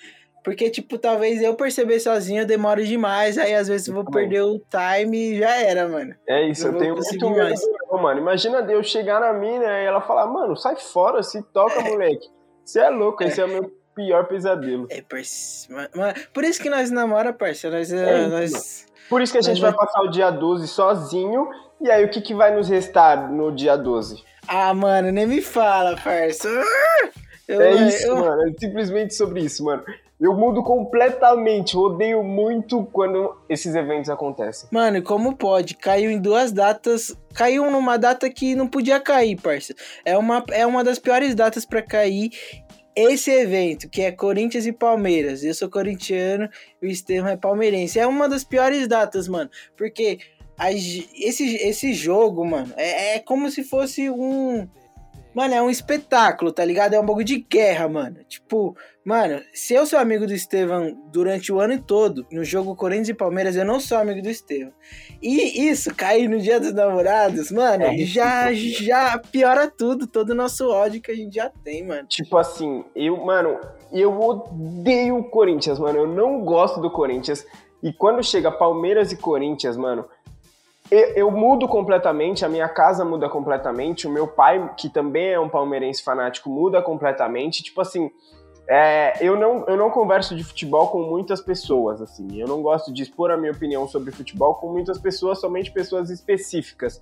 Porque, 0.48 0.70
tipo, 0.70 0.96
talvez 0.96 1.42
eu 1.42 1.54
perceber 1.54 2.00
sozinho 2.00 2.40
eu 2.40 2.46
demoro 2.46 2.82
demais, 2.82 3.37
aí 3.37 3.54
às 3.54 3.68
vezes 3.68 3.87
eu 3.87 3.92
vou 3.92 4.02
Também. 4.02 4.28
perder 4.30 4.42
o 4.44 4.58
time 4.58 5.32
e 5.34 5.38
já 5.38 5.50
era, 5.61 5.87
mano. 5.87 6.14
É 6.26 6.48
isso, 6.48 6.66
Não 6.68 6.72
eu 6.74 6.78
tenho 6.80 6.94
muito 6.94 7.30
medo, 7.30 7.42
mais. 7.44 7.61
não, 7.90 8.02
mano. 8.02 8.18
Imagina 8.20 8.58
eu 8.72 8.82
chegar 8.82 9.20
na 9.20 9.30
mina 9.34 9.66
e 9.66 9.84
ela 9.84 10.00
falar, 10.00 10.26
mano, 10.26 10.56
sai 10.56 10.76
fora, 10.76 11.22
se 11.22 11.42
toca, 11.52 11.82
moleque. 11.82 12.26
Você 12.64 12.80
é 12.80 12.88
louco, 12.88 13.22
esse 13.22 13.38
é 13.40 13.44
o 13.44 13.48
meu 13.48 13.70
pior 13.94 14.24
pesadelo. 14.26 14.87
É, 14.88 15.02
parce... 15.02 15.68
Por 16.32 16.44
isso 16.44 16.62
que 16.62 16.70
nós 16.70 16.90
namora, 16.90 17.30
parça. 17.30 17.68
Nós, 17.68 17.92
É 17.92 17.96
é, 17.98 18.20
isso, 18.22 18.30
nós... 18.30 18.87
Por 19.11 19.20
isso 19.20 19.32
que 19.32 19.38
a 19.38 19.42
gente 19.42 19.61
vai 19.61 19.72
passar 19.74 20.00
o 20.00 20.08
dia 20.08 20.30
12 20.30 20.66
sozinho, 20.66 21.46
e 21.80 21.90
aí 21.90 22.04
o 22.06 22.11
que, 22.11 22.22
que 22.22 22.34
vai 22.34 22.54
nos 22.56 22.70
restar 22.70 23.30
no 23.30 23.52
dia 23.54 23.76
12? 23.76 24.22
Ah, 24.46 24.72
mano, 24.72 25.12
nem 25.12 25.26
me 25.26 25.42
fala, 25.42 25.94
parça. 26.02 26.48
Ah! 26.48 27.08
Eu, 27.46 27.61
É 27.62 27.72
isso, 27.88 28.06
eu- 28.06 28.16
mano, 28.16 28.48
é 28.48 28.52
simplesmente 28.58 29.14
sobre 29.14 29.40
isso, 29.40 29.64
mano. 29.64 29.82
Eu 30.20 30.35
mudo 30.35 30.64
completamente, 30.64 31.74
eu 31.74 31.83
odeio 31.83 32.24
muito 32.24 32.85
quando 32.92 33.37
esses 33.48 33.74
eventos 33.76 34.11
acontecem. 34.11 34.68
Mano, 34.72 35.00
como 35.02 35.37
pode? 35.37 35.74
Caiu 35.74 36.11
em 36.11 36.20
duas 36.20 36.50
datas. 36.50 37.16
Caiu 37.33 37.70
numa 37.70 37.96
data 37.96 38.28
que 38.28 38.57
não 38.57 38.66
podia 38.66 38.98
cair, 38.98 39.40
parça. 39.40 39.74
É 40.04 40.18
uma, 40.18 40.44
é 40.50 40.66
uma 40.66 40.83
das 40.83 40.98
piores 40.98 41.37
datas 41.37 41.64
pra 41.64 41.83
cair 41.83 42.31
esse 42.96 43.31
evento, 43.31 43.88
que 43.88 44.02
é 44.02 44.11
Corinthians 44.11 44.66
e 44.66 44.72
Palmeiras. 44.72 45.44
Eu 45.44 45.54
sou 45.54 45.70
corintiano 45.70 46.48
e 46.83 46.87
o 46.88 46.90
Estevam 46.90 47.31
é 47.31 47.37
palmeirense. 47.37 48.00
É 48.00 48.07
uma 48.07 48.28
das 48.28 48.42
piores 48.42 48.88
datas, 48.88 49.28
mano. 49.28 49.48
Porque 49.76 50.18
a 50.59 50.72
esse, 50.72 51.54
esse 51.57 51.94
jogo, 51.94 52.44
mano, 52.44 52.74
é, 52.76 53.14
é 53.14 53.18
como 53.20 53.48
se 53.50 53.62
fosse 53.62 54.11
um. 54.11 54.68
Mano, 55.34 55.54
é 55.54 55.62
um 55.62 55.70
espetáculo, 55.70 56.52
tá 56.52 56.64
ligado? 56.64 56.94
É 56.94 57.00
um 57.00 57.06
bagulho 57.06 57.24
de 57.24 57.38
guerra, 57.38 57.88
mano. 57.88 58.16
Tipo, 58.28 58.76
mano, 59.04 59.40
se 59.52 59.74
eu 59.74 59.86
sou 59.86 59.98
amigo 59.98 60.26
do 60.26 60.32
Estevam 60.32 60.96
durante 61.12 61.52
o 61.52 61.60
ano 61.60 61.80
todo, 61.80 62.26
no 62.32 62.44
jogo 62.44 62.74
Corinthians 62.74 63.10
e 63.10 63.14
Palmeiras, 63.14 63.56
eu 63.56 63.64
não 63.64 63.78
sou 63.78 63.98
amigo 63.98 64.22
do 64.22 64.28
Estevam. 64.28 64.72
E 65.22 65.68
isso, 65.68 65.94
cair 65.94 66.28
no 66.28 66.38
dia 66.38 66.58
dos 66.58 66.72
namorados, 66.72 67.50
mano, 67.50 67.84
É 67.84 67.96
já, 67.98 68.52
já 68.52 69.18
piora 69.18 69.68
tudo, 69.68 70.06
todo 70.06 70.30
o 70.30 70.34
nosso 70.34 70.68
ódio 70.68 71.00
que 71.00 71.10
a 71.10 71.16
gente 71.16 71.34
já 71.34 71.50
tem, 71.62 71.86
mano. 71.86 72.06
Tipo 72.08 72.36
assim, 72.36 72.84
eu, 72.94 73.16
mano, 73.16 73.58
eu 73.92 74.20
odeio 74.20 75.18
o 75.18 75.24
Corinthians, 75.24 75.78
mano. 75.78 75.98
Eu 75.98 76.06
não 76.06 76.40
gosto 76.40 76.80
do 76.80 76.90
Corinthians. 76.90 77.46
E 77.82 77.92
quando 77.92 78.22
chega 78.24 78.50
Palmeiras 78.50 79.12
e 79.12 79.16
Corinthians, 79.16 79.76
mano, 79.76 80.04
eu, 80.90 81.31
mudo 81.31 81.68
completamente, 81.68 82.44
a 82.44 82.48
minha 82.48 82.68
casa 82.68 83.05
muda 83.05 83.29
completamente, 83.29 84.07
o 84.07 84.11
meu 84.11 84.27
pai, 84.27 84.72
que 84.77 84.88
também 84.88 85.29
é 85.29 85.40
um 85.40 85.48
palmeirense 85.48 86.03
fanático, 86.03 86.48
muda 86.48 86.81
completamente. 86.81 87.62
Tipo 87.62 87.81
assim, 87.81 88.11
é, 88.68 89.14
eu, 89.20 89.38
não, 89.38 89.64
eu 89.66 89.77
não 89.77 89.90
converso 89.90 90.35
de 90.35 90.44
futebol 90.44 90.88
com 90.88 91.03
muitas 91.03 91.40
pessoas, 91.40 92.01
assim. 92.01 92.40
Eu 92.40 92.46
não 92.46 92.62
gosto 92.62 92.92
de 92.92 93.03
expor 93.03 93.31
a 93.31 93.37
minha 93.37 93.53
opinião 93.53 93.87
sobre 93.87 94.11
futebol 94.12 94.55
com 94.55 94.72
muitas 94.72 94.98
pessoas, 94.98 95.40
somente 95.40 95.70
pessoas 95.70 96.11
específicas. 96.11 97.01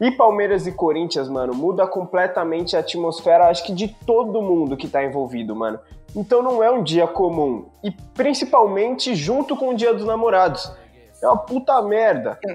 E 0.00 0.10
Palmeiras 0.10 0.66
e 0.66 0.72
Corinthians, 0.72 1.28
mano, 1.28 1.54
muda 1.54 1.86
completamente 1.86 2.76
a 2.76 2.80
atmosfera, 2.80 3.48
acho 3.48 3.64
que 3.64 3.72
de 3.72 3.88
todo 3.88 4.40
mundo 4.40 4.76
que 4.76 4.88
tá 4.88 5.04
envolvido, 5.04 5.54
mano. 5.54 5.78
Então 6.16 6.42
não 6.42 6.62
é 6.62 6.70
um 6.70 6.82
dia 6.82 7.06
comum. 7.06 7.66
E 7.82 7.90
principalmente 7.90 9.14
junto 9.14 9.56
com 9.56 9.70
o 9.70 9.74
dia 9.74 9.92
dos 9.92 10.04
namorados. 10.04 10.72
É 11.22 11.26
uma 11.26 11.38
puta 11.38 11.80
merda. 11.82 12.38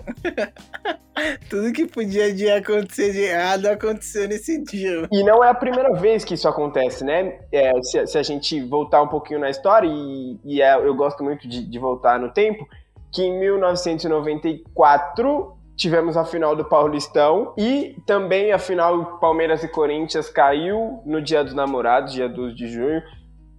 Tudo 1.49 1.71
que 1.71 1.85
podia 1.85 2.33
de 2.33 2.49
acontecer 2.49 3.13
de 3.13 3.21
errado 3.21 3.67
aconteceu 3.67 4.27
nesse 4.27 4.61
dia. 4.63 5.07
E 5.11 5.23
não 5.23 5.43
é 5.43 5.49
a 5.49 5.53
primeira 5.53 5.93
vez 5.93 6.25
que 6.25 6.33
isso 6.33 6.47
acontece, 6.47 7.05
né? 7.05 7.39
É, 7.51 7.71
se, 7.81 8.07
se 8.07 8.17
a 8.17 8.23
gente 8.23 8.59
voltar 8.61 9.01
um 9.01 9.07
pouquinho 9.07 9.39
na 9.39 9.49
história, 9.49 9.87
e, 9.87 10.39
e 10.43 10.61
é, 10.61 10.75
eu 10.75 10.93
gosto 10.95 11.23
muito 11.23 11.47
de, 11.47 11.65
de 11.65 11.79
voltar 11.79 12.19
no 12.19 12.33
tempo, 12.33 12.67
que 13.13 13.23
em 13.23 13.39
1994 13.39 15.55
tivemos 15.77 16.17
a 16.17 16.25
final 16.25 16.55
do 16.55 16.65
Paulistão 16.65 17.53
e 17.57 17.95
também 18.05 18.51
a 18.51 18.59
final 18.59 19.19
Palmeiras 19.19 19.63
e 19.63 19.67
Corinthians 19.67 20.29
caiu 20.29 21.01
no 21.05 21.21
Dia 21.21 21.43
dos 21.43 21.53
Namorados, 21.53 22.13
dia 22.13 22.27
12 22.27 22.55
de 22.55 22.67
junho. 22.67 23.01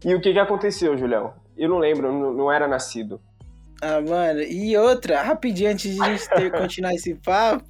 E 0.04 0.14
o 0.14 0.20
que, 0.20 0.32
que 0.32 0.38
aconteceu, 0.38 0.96
Julião? 0.96 1.34
Eu 1.56 1.68
não 1.68 1.78
lembro, 1.78 2.12
não, 2.12 2.32
não 2.32 2.52
era 2.52 2.68
nascido. 2.68 3.20
Ah, 3.82 4.00
mano, 4.00 4.40
e 4.40 4.74
outra, 4.76 5.20
rapidinho 5.20 5.70
antes 5.70 5.94
de 5.94 6.02
a 6.02 6.16
gente 6.16 6.28
ter, 6.30 6.50
continuar 6.58 6.94
esse 6.94 7.14
papo, 7.14 7.66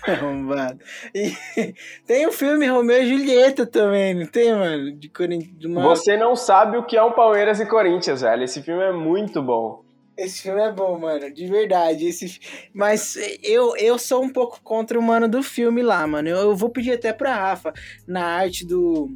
mano. 0.22 0.78
E 1.14 1.34
tem 2.06 2.26
o 2.26 2.32
filme 2.32 2.66
Romeu 2.66 3.02
e 3.02 3.08
Julieta 3.08 3.66
também, 3.66 4.14
não 4.14 4.26
tem, 4.26 4.54
mano? 4.54 4.92
De 4.92 5.08
Corinthians. 5.10 5.64
Uma... 5.64 5.82
Você 5.82 6.16
não 6.16 6.34
sabe 6.34 6.78
o 6.78 6.86
que 6.86 6.96
é 6.96 7.02
um 7.02 7.12
Palmeiras 7.12 7.60
e 7.60 7.66
Corinthians, 7.66 8.22
velho. 8.22 8.42
Esse 8.42 8.62
filme 8.62 8.82
é 8.82 8.92
muito 8.92 9.42
bom. 9.42 9.84
Esse 10.16 10.42
filme 10.42 10.60
é 10.60 10.72
bom, 10.72 10.98
mano, 10.98 11.32
de 11.32 11.46
verdade. 11.46 12.06
Esse... 12.06 12.38
Mas 12.74 13.16
eu, 13.42 13.76
eu 13.76 13.98
sou 13.98 14.22
um 14.22 14.30
pouco 14.30 14.60
contra 14.62 14.98
o 14.98 15.02
mano 15.02 15.28
do 15.28 15.42
filme 15.42 15.82
lá, 15.82 16.06
mano. 16.06 16.28
Eu, 16.28 16.38
eu 16.38 16.56
vou 16.56 16.70
pedir 16.70 16.92
até 16.92 17.12
pra 17.12 17.34
Rafa, 17.34 17.72
na 18.06 18.24
arte 18.24 18.66
do, 18.66 19.10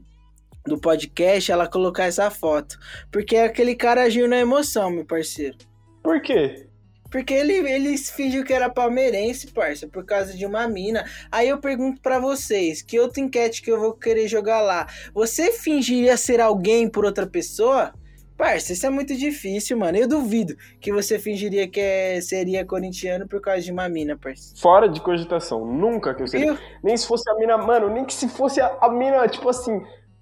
do 0.67 0.79
podcast, 0.79 1.51
ela 1.51 1.67
colocar 1.67 2.05
essa 2.05 2.31
foto. 2.31 2.79
Porque 3.11 3.37
aquele 3.37 3.75
cara 3.75 4.03
agiu 4.03 4.29
na 4.29 4.39
emoção, 4.39 4.91
meu 4.91 5.05
parceiro. 5.05 5.57
Por 6.05 6.21
quê? 6.21 6.69
Porque 7.11 7.33
ele, 7.33 7.55
ele 7.55 7.97
fingiu 7.97 8.45
que 8.45 8.53
era 8.53 8.69
palmeirense, 8.69 9.51
parça, 9.53 9.89
por 9.89 10.05
causa 10.05 10.37
de 10.37 10.45
uma 10.45 10.69
mina. 10.69 11.03
Aí 11.33 11.49
eu 11.49 11.59
pergunto 11.59 12.03
para 12.03 12.19
vocês, 12.19 12.83
que 12.83 13.01
outra 13.01 13.23
enquete 13.23 13.63
que 13.63 13.73
eu 13.73 13.81
vou 13.81 13.95
querer 13.95 14.29
jogar 14.29 14.61
lá? 14.61 14.87
Você 15.15 15.51
fingiria 15.51 16.17
ser 16.19 16.43
alguém 16.43 16.89
por 16.91 17.07
outra 17.07 17.27
pessoa? 17.27 17.93
Parça, 18.37 18.73
isso 18.73 18.85
é 18.85 18.91
muito 18.91 19.17
difícil, 19.17 19.79
mano. 19.79 19.97
Eu 19.97 20.09
duvido 20.09 20.57
que 20.81 20.93
você 20.93 21.19
fingiria 21.19 21.67
que 21.69 21.81
é, 21.81 22.21
seria 22.21 22.67
corintiano 22.67 23.27
por 23.27 23.41
causa 23.41 23.63
de 23.63 23.73
uma 23.73 23.89
mina, 23.89 24.19
parça. 24.19 24.55
Fora 24.61 24.89
de 24.89 25.01
cogitação. 25.01 25.65
Nunca 25.65 26.13
que 26.13 26.23
eu 26.23 26.27
seria. 26.27 26.49
Eu... 26.49 26.59
Nem 26.83 26.97
se 26.97 27.07
fosse 27.07 27.31
a 27.31 27.35
mina, 27.37 27.57
mano, 27.57 27.89
nem 27.89 28.05
que 28.05 28.13
se 28.13 28.29
fosse 28.29 28.61
a, 28.61 28.77
a 28.81 28.91
mina, 28.91 29.27
tipo 29.29 29.49
assim. 29.49 29.81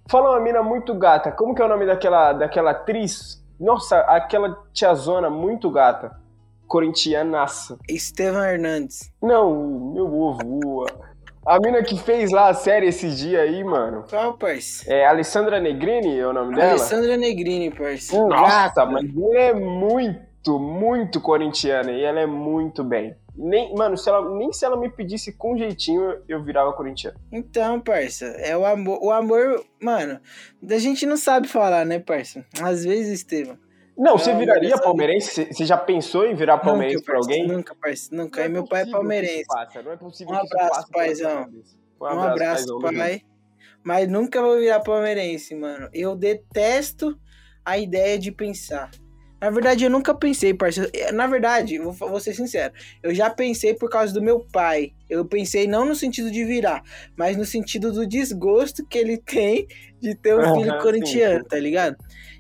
Fala 0.08 0.30
uma 0.30 0.40
mina 0.40 0.62
muito 0.62 0.94
gata. 0.94 1.32
Como 1.32 1.54
que 1.54 1.62
é 1.62 1.64
o 1.64 1.68
nome 1.68 1.86
daquela, 1.86 2.34
daquela 2.34 2.72
atriz 2.72 3.41
nossa, 3.62 4.00
aquela 4.00 4.58
tiazona 4.72 5.30
muito 5.30 5.70
gata. 5.70 6.20
Corintianaça. 6.66 7.78
Estevam 7.88 8.42
Hernandes. 8.42 9.12
Não, 9.22 9.92
meu 9.92 10.12
ovo. 10.12 10.86
A 11.46 11.58
mina 11.60 11.82
que 11.82 11.98
fez 11.98 12.30
lá 12.30 12.48
a 12.48 12.54
série 12.54 12.86
esse 12.86 13.10
dia 13.10 13.42
aí, 13.42 13.62
mano. 13.62 14.04
Qual, 14.08 14.34
parça? 14.34 14.92
É 14.92 15.06
Alessandra 15.06 15.60
Negrini 15.60 16.18
é 16.18 16.26
o 16.26 16.32
nome 16.32 16.54
dela? 16.54 16.70
Alessandra 16.70 17.16
Negrini, 17.16 17.70
parça. 17.70 18.16
Nossa, 18.26 18.86
mas 18.86 19.04
ela 19.16 19.40
é 19.40 19.52
muito, 19.52 20.58
muito 20.58 21.20
corintiana 21.20 21.92
e 21.92 22.02
ela 22.02 22.20
é 22.20 22.26
muito 22.26 22.82
bem. 22.82 23.14
Nem, 23.34 23.74
mano, 23.74 23.96
se 23.96 24.08
ela, 24.08 24.36
nem 24.36 24.52
se 24.52 24.64
ela 24.64 24.76
me 24.76 24.90
pedisse 24.90 25.32
com 25.32 25.56
jeitinho, 25.56 26.22
eu 26.28 26.42
virava 26.42 26.72
corintiano. 26.72 27.18
Então, 27.30 27.80
parça, 27.80 28.26
é 28.26 28.56
o 28.56 28.66
amor. 28.66 28.98
O 29.02 29.10
amor, 29.10 29.64
mano, 29.80 30.20
a 30.68 30.78
gente 30.78 31.06
não 31.06 31.16
sabe 31.16 31.48
falar, 31.48 31.86
né, 31.86 31.98
parça? 31.98 32.44
Às 32.60 32.84
vezes, 32.84 33.20
Estevam. 33.20 33.58
Não, 33.96 34.16
você 34.16 34.34
viraria 34.34 34.76
palmeirense? 34.78 35.46
Você 35.52 35.64
já 35.64 35.76
pensou 35.76 36.26
em 36.26 36.34
virar 36.34 36.58
palmeirense 36.58 36.96
nunca, 36.96 37.06
pra 37.06 37.18
alguém? 37.18 37.46
Nunca, 37.46 37.74
parça, 37.74 38.08
nunca. 38.14 38.40
Não 38.40 38.46
é 38.46 38.48
meu 38.48 38.66
pai 38.66 38.82
é 38.82 38.86
palmeirense. 38.86 39.44
Não 39.84 39.92
é 39.92 39.96
possível 39.96 40.34
um 40.34 40.38
abraço, 40.38 40.90
paizão. 40.90 41.48
Um 42.00 42.06
abraço, 42.06 42.74
um 42.74 42.78
abraço 42.78 42.80
pai. 42.80 43.22
Mas 43.84 44.08
nunca 44.08 44.40
vou 44.40 44.58
virar 44.58 44.80
palmeirense, 44.80 45.54
mano. 45.54 45.88
Eu 45.92 46.16
detesto 46.16 47.18
a 47.64 47.78
ideia 47.78 48.18
de 48.18 48.32
pensar. 48.32 48.90
Na 49.42 49.50
verdade, 49.50 49.82
eu 49.82 49.90
nunca 49.90 50.14
pensei, 50.14 50.54
parceiro. 50.54 50.88
Na 51.12 51.26
verdade, 51.26 51.76
vou, 51.76 51.92
vou 51.92 52.20
ser 52.20 52.32
sincero, 52.32 52.72
eu 53.02 53.12
já 53.12 53.28
pensei 53.28 53.74
por 53.74 53.90
causa 53.90 54.14
do 54.14 54.22
meu 54.22 54.46
pai. 54.52 54.92
Eu 55.10 55.24
pensei 55.24 55.66
não 55.66 55.84
no 55.84 55.96
sentido 55.96 56.30
de 56.30 56.44
virar, 56.44 56.80
mas 57.16 57.36
no 57.36 57.44
sentido 57.44 57.90
do 57.90 58.06
desgosto 58.06 58.86
que 58.86 58.96
ele 58.96 59.18
tem 59.26 59.66
de 60.00 60.14
ter 60.14 60.38
um 60.38 60.54
filho 60.54 60.78
corintiano, 60.78 61.44
tá 61.44 61.58
ligado? 61.58 61.96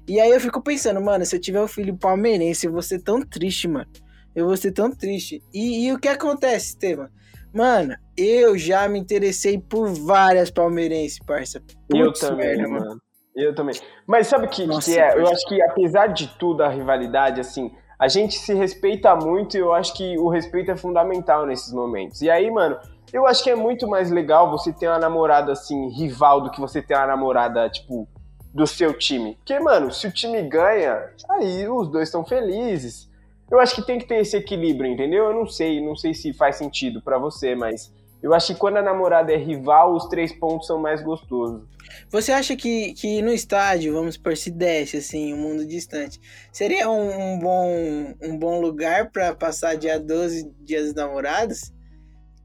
E 0.06 0.20
aí 0.20 0.30
eu 0.30 0.40
fico 0.40 0.62
pensando, 0.62 1.00
mano, 1.00 1.26
se 1.26 1.34
eu 1.34 1.40
tiver 1.40 1.60
um 1.60 1.66
filho 1.66 1.96
palmeirense, 1.96 2.66
eu 2.66 2.72
vou 2.72 2.82
ser 2.82 3.00
tão 3.00 3.20
triste, 3.20 3.66
mano. 3.66 3.90
Eu 4.32 4.46
vou 4.46 4.56
ser 4.56 4.70
tão 4.70 4.88
triste. 4.88 5.42
E, 5.52 5.86
e 5.86 5.92
o 5.92 5.98
que 5.98 6.08
acontece, 6.08 6.68
Estevam? 6.68 7.08
Mano, 7.52 7.96
eu 8.16 8.56
já 8.56 8.88
me 8.88 9.00
interessei 9.00 9.58
por 9.58 9.92
várias 9.92 10.52
palmeirenses, 10.52 11.18
parça. 11.18 11.60
Putz, 11.88 12.22
eu 12.22 12.28
também, 12.28 12.46
merda, 12.46 12.68
mano. 12.68 12.86
mano. 12.86 13.02
Eu 13.34 13.54
também. 13.54 13.74
Mas 14.06 14.26
sabe 14.26 14.46
o 14.46 14.48
que, 14.48 14.66
que 14.66 14.98
é? 14.98 15.18
Eu 15.18 15.26
acho 15.26 15.46
que 15.48 15.60
apesar 15.62 16.08
de 16.08 16.28
tudo 16.38 16.62
a 16.62 16.68
rivalidade, 16.68 17.40
assim, 17.40 17.72
a 17.98 18.08
gente 18.08 18.38
se 18.38 18.52
respeita 18.52 19.14
muito 19.14 19.56
e 19.56 19.60
eu 19.60 19.72
acho 19.72 19.94
que 19.94 20.18
o 20.18 20.28
respeito 20.28 20.70
é 20.70 20.76
fundamental 20.76 21.46
nesses 21.46 21.72
momentos. 21.72 22.20
E 22.20 22.30
aí, 22.30 22.50
mano, 22.50 22.78
eu 23.12 23.26
acho 23.26 23.42
que 23.42 23.50
é 23.50 23.54
muito 23.54 23.86
mais 23.88 24.10
legal 24.10 24.50
você 24.50 24.72
ter 24.72 24.88
uma 24.88 24.98
namorada, 24.98 25.52
assim, 25.52 25.88
rival 25.90 26.40
do 26.40 26.50
que 26.50 26.60
você 26.60 26.82
ter 26.82 26.94
uma 26.94 27.06
namorada, 27.06 27.68
tipo, 27.70 28.08
do 28.52 28.66
seu 28.66 28.92
time. 28.92 29.36
Porque, 29.36 29.58
mano, 29.60 29.92
se 29.92 30.06
o 30.06 30.12
time 30.12 30.42
ganha, 30.42 31.10
aí 31.30 31.68
os 31.68 31.88
dois 31.88 32.08
estão 32.08 32.24
felizes. 32.24 33.10
Eu 33.50 33.60
acho 33.60 33.74
que 33.74 33.86
tem 33.86 33.98
que 33.98 34.06
ter 34.06 34.16
esse 34.16 34.36
equilíbrio, 34.36 34.90
entendeu? 34.90 35.26
Eu 35.26 35.34
não 35.34 35.46
sei, 35.46 35.80
não 35.84 35.94
sei 35.94 36.14
se 36.14 36.32
faz 36.32 36.56
sentido 36.56 37.02
para 37.02 37.18
você, 37.18 37.54
mas 37.54 37.92
eu 38.22 38.32
acho 38.32 38.54
que 38.54 38.60
quando 38.60 38.76
a 38.76 38.82
namorada 38.82 39.32
é 39.32 39.36
rival, 39.36 39.94
os 39.94 40.06
três 40.06 40.32
pontos 40.32 40.66
são 40.66 40.78
mais 40.78 41.02
gostosos. 41.02 41.62
Você 42.08 42.30
acha 42.30 42.54
que, 42.54 42.92
que 42.94 43.20
no 43.20 43.32
estádio, 43.32 43.92
vamos 43.92 44.16
por 44.16 44.36
se 44.36 44.50
desse, 44.50 44.98
assim, 44.98 45.34
um 45.34 45.38
mundo 45.38 45.66
distante, 45.66 46.20
seria 46.52 46.88
um, 46.88 47.34
um 47.34 47.38
bom, 47.38 48.14
um 48.22 48.38
bom 48.38 48.60
lugar 48.60 49.10
para 49.10 49.34
passar 49.34 49.76
dia 49.76 49.98
12 49.98 50.50
dias 50.60 50.84
dos 50.86 50.94
namorados? 50.94 51.72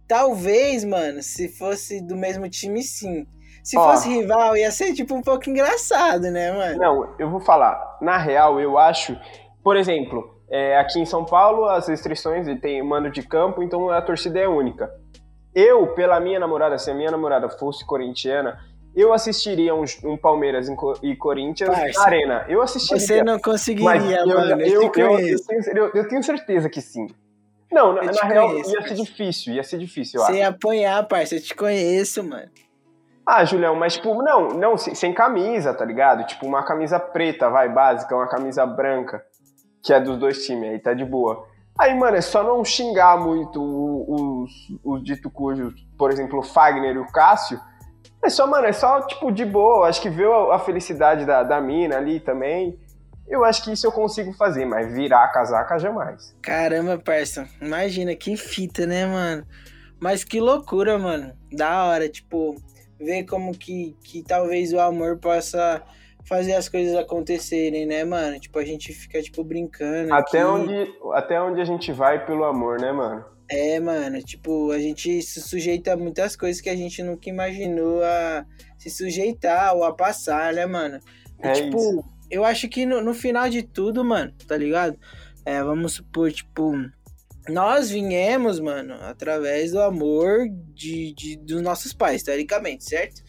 Talvez, 0.07 0.83
mano, 0.83 1.21
se 1.21 1.49
fosse 1.49 2.01
do 2.01 2.15
mesmo 2.15 2.49
time, 2.49 2.81
sim. 2.81 3.27
Se 3.63 3.77
Ó, 3.77 3.91
fosse 3.91 4.07
rival, 4.07 4.55
ia 4.55 4.71
ser 4.71 4.93
tipo 4.93 5.13
um 5.13 5.21
pouco 5.21 5.49
engraçado, 5.49 6.31
né, 6.31 6.51
mano? 6.53 6.77
Não, 6.77 7.15
eu 7.19 7.29
vou 7.29 7.41
falar. 7.41 7.97
Na 8.01 8.17
real, 8.17 8.59
eu 8.61 8.77
acho. 8.77 9.15
Por 9.61 9.75
exemplo, 9.75 10.41
é, 10.49 10.77
aqui 10.77 10.99
em 10.99 11.05
São 11.05 11.25
Paulo, 11.25 11.65
as 11.65 11.87
restrições 11.87 12.47
tem 12.61 12.81
mando 12.81 13.11
de 13.11 13.21
campo, 13.21 13.61
então 13.61 13.89
a 13.89 14.01
torcida 14.01 14.39
é 14.39 14.47
única. 14.47 14.89
Eu, 15.59 15.87
pela 15.87 16.19
minha 16.19 16.39
namorada, 16.39 16.77
se 16.77 16.91
a 16.91 16.93
minha 16.93 17.09
namorada 17.09 17.49
fosse 17.49 17.83
corintiana, 17.83 18.59
eu 18.95 19.11
assistiria 19.11 19.73
um, 19.73 19.83
um 20.03 20.15
Palmeiras 20.15 20.69
e 21.01 21.15
Corinthians 21.15 21.71
Parça, 21.71 21.99
na 21.99 22.05
Arena. 22.05 22.45
Eu 22.47 22.61
assistiria. 22.61 22.99
Você 23.01 23.23
não 23.23 23.39
conseguiria, 23.39 24.23
mano. 24.23 24.61
Eu, 24.61 24.83
eu, 24.83 24.91
eu, 24.95 25.19
eu, 25.19 25.43
tenho, 25.43 25.91
eu, 25.95 26.07
tenho, 26.07 26.21
certeza 26.21 26.69
que 26.69 26.79
sim. 26.79 27.07
Não, 27.71 27.91
na, 27.91 28.03
na 28.03 28.21
real, 28.27 28.49
conheço, 28.49 28.71
ia 28.71 28.81
ser 28.83 28.93
difícil, 28.93 29.53
ia 29.55 29.63
ser 29.63 29.79
difícil, 29.79 30.21
ia 30.31 30.49
apanhar, 30.49 31.03
parça, 31.07 31.33
eu 31.33 31.41
te 31.41 31.55
conheço, 31.55 32.23
mano. 32.23 32.51
Ah, 33.25 33.43
Julião, 33.43 33.75
mas 33.75 33.93
tipo, 33.93 34.13
não, 34.21 34.49
não, 34.49 34.77
sem, 34.77 34.93
sem, 34.93 35.11
camisa, 35.11 35.73
tá 35.73 35.83
ligado? 35.83 36.23
Tipo, 36.27 36.45
uma 36.45 36.63
camisa 36.63 36.99
preta, 36.99 37.49
vai, 37.49 37.67
básica, 37.67 38.15
uma 38.15 38.29
camisa 38.29 38.63
branca, 38.63 39.23
que 39.83 39.91
é 39.91 39.99
dos 39.99 40.19
dois 40.19 40.45
times, 40.45 40.69
aí 40.69 40.79
tá 40.79 40.93
de 40.93 41.03
boa. 41.03 41.47
Aí, 41.79 41.93
mano, 41.93 42.17
é 42.17 42.21
só 42.21 42.43
não 42.43 42.65
xingar 42.65 43.19
muito 43.19 43.61
os, 43.61 44.51
os 44.83 45.03
dito 45.03 45.29
cujos, 45.29 45.73
por 45.97 46.11
exemplo, 46.11 46.39
o 46.39 46.43
Fagner 46.43 46.95
e 46.95 46.99
o 46.99 47.11
Cássio. 47.11 47.59
É 48.23 48.29
só, 48.29 48.47
mano, 48.47 48.65
é 48.65 48.73
só, 48.73 49.05
tipo, 49.05 49.31
de 49.31 49.45
boa. 49.45 49.87
Acho 49.87 50.01
que 50.01 50.09
ver 50.09 50.27
a, 50.51 50.57
felicidade 50.59 51.25
da, 51.25 51.43
da 51.43 51.61
mina 51.61 51.97
ali 51.97 52.19
também. 52.19 52.79
Eu 53.27 53.43
acho 53.43 53.63
que 53.63 53.71
isso 53.71 53.85
eu 53.85 53.91
consigo 53.91 54.33
fazer, 54.33 54.65
mas 54.65 54.91
virar 54.93 55.23
a 55.23 55.27
casaca 55.27 55.77
jamais. 55.77 56.35
Caramba, 56.41 56.97
parça. 56.97 57.47
Imagina, 57.61 58.15
que 58.15 58.35
fita, 58.35 58.85
né, 58.85 59.05
mano? 59.05 59.45
Mas 59.99 60.23
que 60.23 60.39
loucura, 60.39 60.97
mano. 60.97 61.33
Da 61.51 61.85
hora, 61.85 62.09
tipo, 62.09 62.55
ver 62.99 63.25
como 63.25 63.51
que, 63.51 63.95
que 64.03 64.23
talvez 64.23 64.73
o 64.73 64.79
amor 64.79 65.17
possa 65.17 65.83
fazer 66.27 66.53
as 66.53 66.67
coisas 66.67 66.95
acontecerem, 66.95 67.85
né, 67.85 68.03
mano? 68.03 68.39
Tipo, 68.39 68.59
a 68.59 68.65
gente 68.65 68.93
fica, 68.93 69.21
tipo, 69.21 69.43
brincando. 69.43 70.13
Até, 70.13 70.41
aqui. 70.41 70.49
onde, 70.49 70.93
até 71.13 71.41
onde 71.41 71.61
a 71.61 71.65
gente 71.65 71.91
vai 71.91 72.25
pelo 72.25 72.43
amor, 72.43 72.79
né, 72.79 72.91
mano? 72.91 73.25
É, 73.49 73.79
mano, 73.79 74.21
tipo, 74.21 74.71
a 74.71 74.79
gente 74.79 75.21
se 75.21 75.41
sujeita 75.41 75.93
a 75.93 75.97
muitas 75.97 76.35
coisas 76.35 76.61
que 76.61 76.69
a 76.69 76.75
gente 76.75 77.01
nunca 77.01 77.29
imaginou 77.29 78.03
a 78.03 78.45
se 78.77 78.89
sujeitar 78.89 79.73
ou 79.73 79.85
a 79.85 79.95
passar, 79.95 80.53
né, 80.53 80.65
mano? 80.65 80.99
É 81.39 81.53
tipo, 81.53 81.77
isso. 81.77 82.03
eu 82.29 82.43
acho 82.43 82.67
que 82.67 82.85
no, 82.85 83.01
no, 83.01 83.13
final 83.13 83.49
de 83.49 83.63
tudo, 83.63 84.03
mano, 84.03 84.33
tá 84.45 84.57
ligado? 84.57 84.99
É, 85.45 85.63
vamos 85.63 85.93
supor, 85.93 86.29
tipo, 86.29 86.73
nós 87.47 87.89
viemos, 87.89 88.59
mano, 88.59 88.95
através 88.95 89.71
do 89.71 89.81
amor 89.81 90.45
de, 90.73 91.13
de, 91.13 91.37
dos 91.37 91.61
nossos 91.61 91.93
pais, 91.93 92.23
teoricamente, 92.23 92.83
certo? 92.83 93.23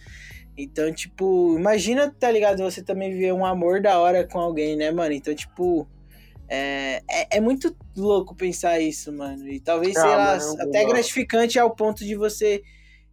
Então, 0.59 0.93
tipo, 0.93 1.57
imagina, 1.57 2.13
tá 2.19 2.29
ligado? 2.31 2.65
Você 2.65 2.83
também 2.83 3.13
viver 3.13 3.33
um 3.33 3.47
amor 3.47 3.81
da 3.81 4.01
hora 4.01 4.27
com 4.27 4.41
alguém, 4.41 4.77
né, 4.77 4.91
mano? 4.91 5.13
Então, 5.13 5.33
tipo, 5.33 5.89
é, 6.49 7.01
é, 7.09 7.37
é 7.37 7.41
muito 7.41 7.77
louco 7.97 8.35
pensar 8.35 8.81
isso, 8.81 9.13
mano. 9.13 9.49
E 9.49 9.61
talvez, 9.61 9.97
Ah, 9.97 10.01
sei 10.01 10.11
lá, 10.11 10.37
mano, 10.37 10.61
eu 10.61 10.69
até 10.69 10.85
gratificante 10.85 11.59
ao 11.61 11.71
ponto 11.71 12.05
de 12.05 12.17
você 12.17 12.61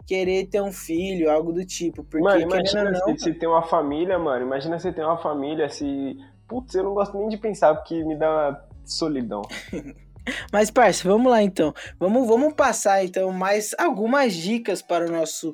querer 0.07 0.47
ter 0.47 0.59
um 0.61 0.71
filho, 0.71 1.29
algo 1.29 1.53
do 1.53 1.63
tipo. 1.63 2.03
Porque, 2.03 2.23
Mano, 2.23 2.41
imagina 2.41 2.91
não, 2.91 3.15
se, 3.15 3.25
se 3.25 3.33
tem 3.33 3.47
uma 3.47 3.63
família, 3.63 4.17
mano. 4.17 4.45
Imagina 4.45 4.79
se 4.79 4.91
tem 4.91 5.03
uma 5.03 5.17
família, 5.17 5.69
se. 5.69 6.17
Putz, 6.47 6.73
eu 6.73 6.83
não 6.83 6.93
gosto 6.93 7.17
nem 7.17 7.27
de 7.27 7.37
pensar, 7.37 7.75
porque 7.75 8.03
me 8.03 8.15
dá 8.15 8.63
solidão. 8.85 9.41
Mas, 10.51 10.71
parça, 10.71 11.07
vamos 11.07 11.31
lá 11.31 11.43
então. 11.43 11.73
Vamos, 11.99 12.27
vamos 12.27 12.53
passar 12.53 13.05
então 13.05 13.31
mais 13.31 13.75
algumas 13.77 14.33
dicas 14.33 14.81
para 14.81 15.05
o 15.05 15.11
nosso 15.11 15.53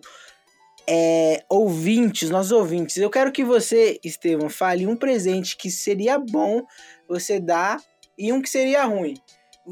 é, 0.88 1.44
ouvinte, 1.50 2.26
os 2.26 2.32
nossos 2.32 2.52
ouvintes. 2.52 2.98
Eu 2.98 3.10
quero 3.10 3.32
que 3.32 3.44
você, 3.44 4.00
Estevam, 4.04 4.50
fale 4.50 4.88
um 4.88 4.96
presente 4.96 5.58
que 5.58 5.70
seria 5.70 6.17
bom 6.17 6.63
você 7.08 7.39
dar 7.39 7.80
e 8.17 8.32
um 8.32 8.41
que 8.41 8.50
seria 8.50 8.86
ruim. 8.86 9.15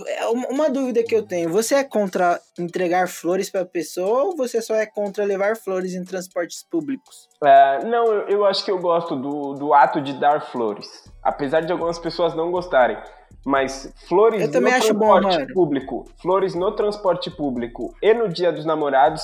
É 0.05 0.27
uma 0.27 0.69
dúvida 0.69 1.03
que 1.03 1.15
eu 1.15 1.23
tenho: 1.23 1.49
você 1.49 1.75
é 1.75 1.83
contra 1.83 2.39
entregar 2.59 3.07
flores 3.07 3.49
para 3.49 3.65
pessoa 3.65 4.25
ou 4.25 4.35
você 4.35 4.61
só 4.61 4.75
é 4.75 4.85
contra 4.85 5.25
levar 5.25 5.55
flores 5.55 5.95
em 5.95 6.05
transportes 6.05 6.63
públicos? 6.63 7.27
É, 7.43 7.83
não, 7.85 8.05
eu, 8.05 8.27
eu 8.27 8.45
acho 8.45 8.63
que 8.63 8.69
eu 8.69 8.77
gosto 8.77 9.15
do, 9.15 9.55
do 9.55 9.73
ato 9.73 9.99
de 9.99 10.13
dar 10.13 10.41
flores. 10.51 10.87
Apesar 11.23 11.61
de 11.61 11.71
algumas 11.71 11.97
pessoas 11.97 12.35
não 12.35 12.51
gostarem. 12.51 12.97
Mas 13.45 13.91
flores 14.07 14.47
no 14.51 14.67
acho 14.67 14.93
bom, 14.93 15.13
transporte 15.13 15.39
mano. 15.39 15.53
público, 15.53 16.05
flores 16.21 16.53
no 16.53 16.71
transporte 16.75 17.31
público 17.31 17.95
e 18.01 18.13
no 18.13 18.27
dia 18.27 18.51
dos 18.51 18.65
namorados, 18.65 19.23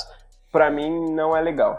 pra 0.56 0.72
mim 0.72 1.12
não 1.12 1.36
é 1.36 1.42
legal. 1.42 1.78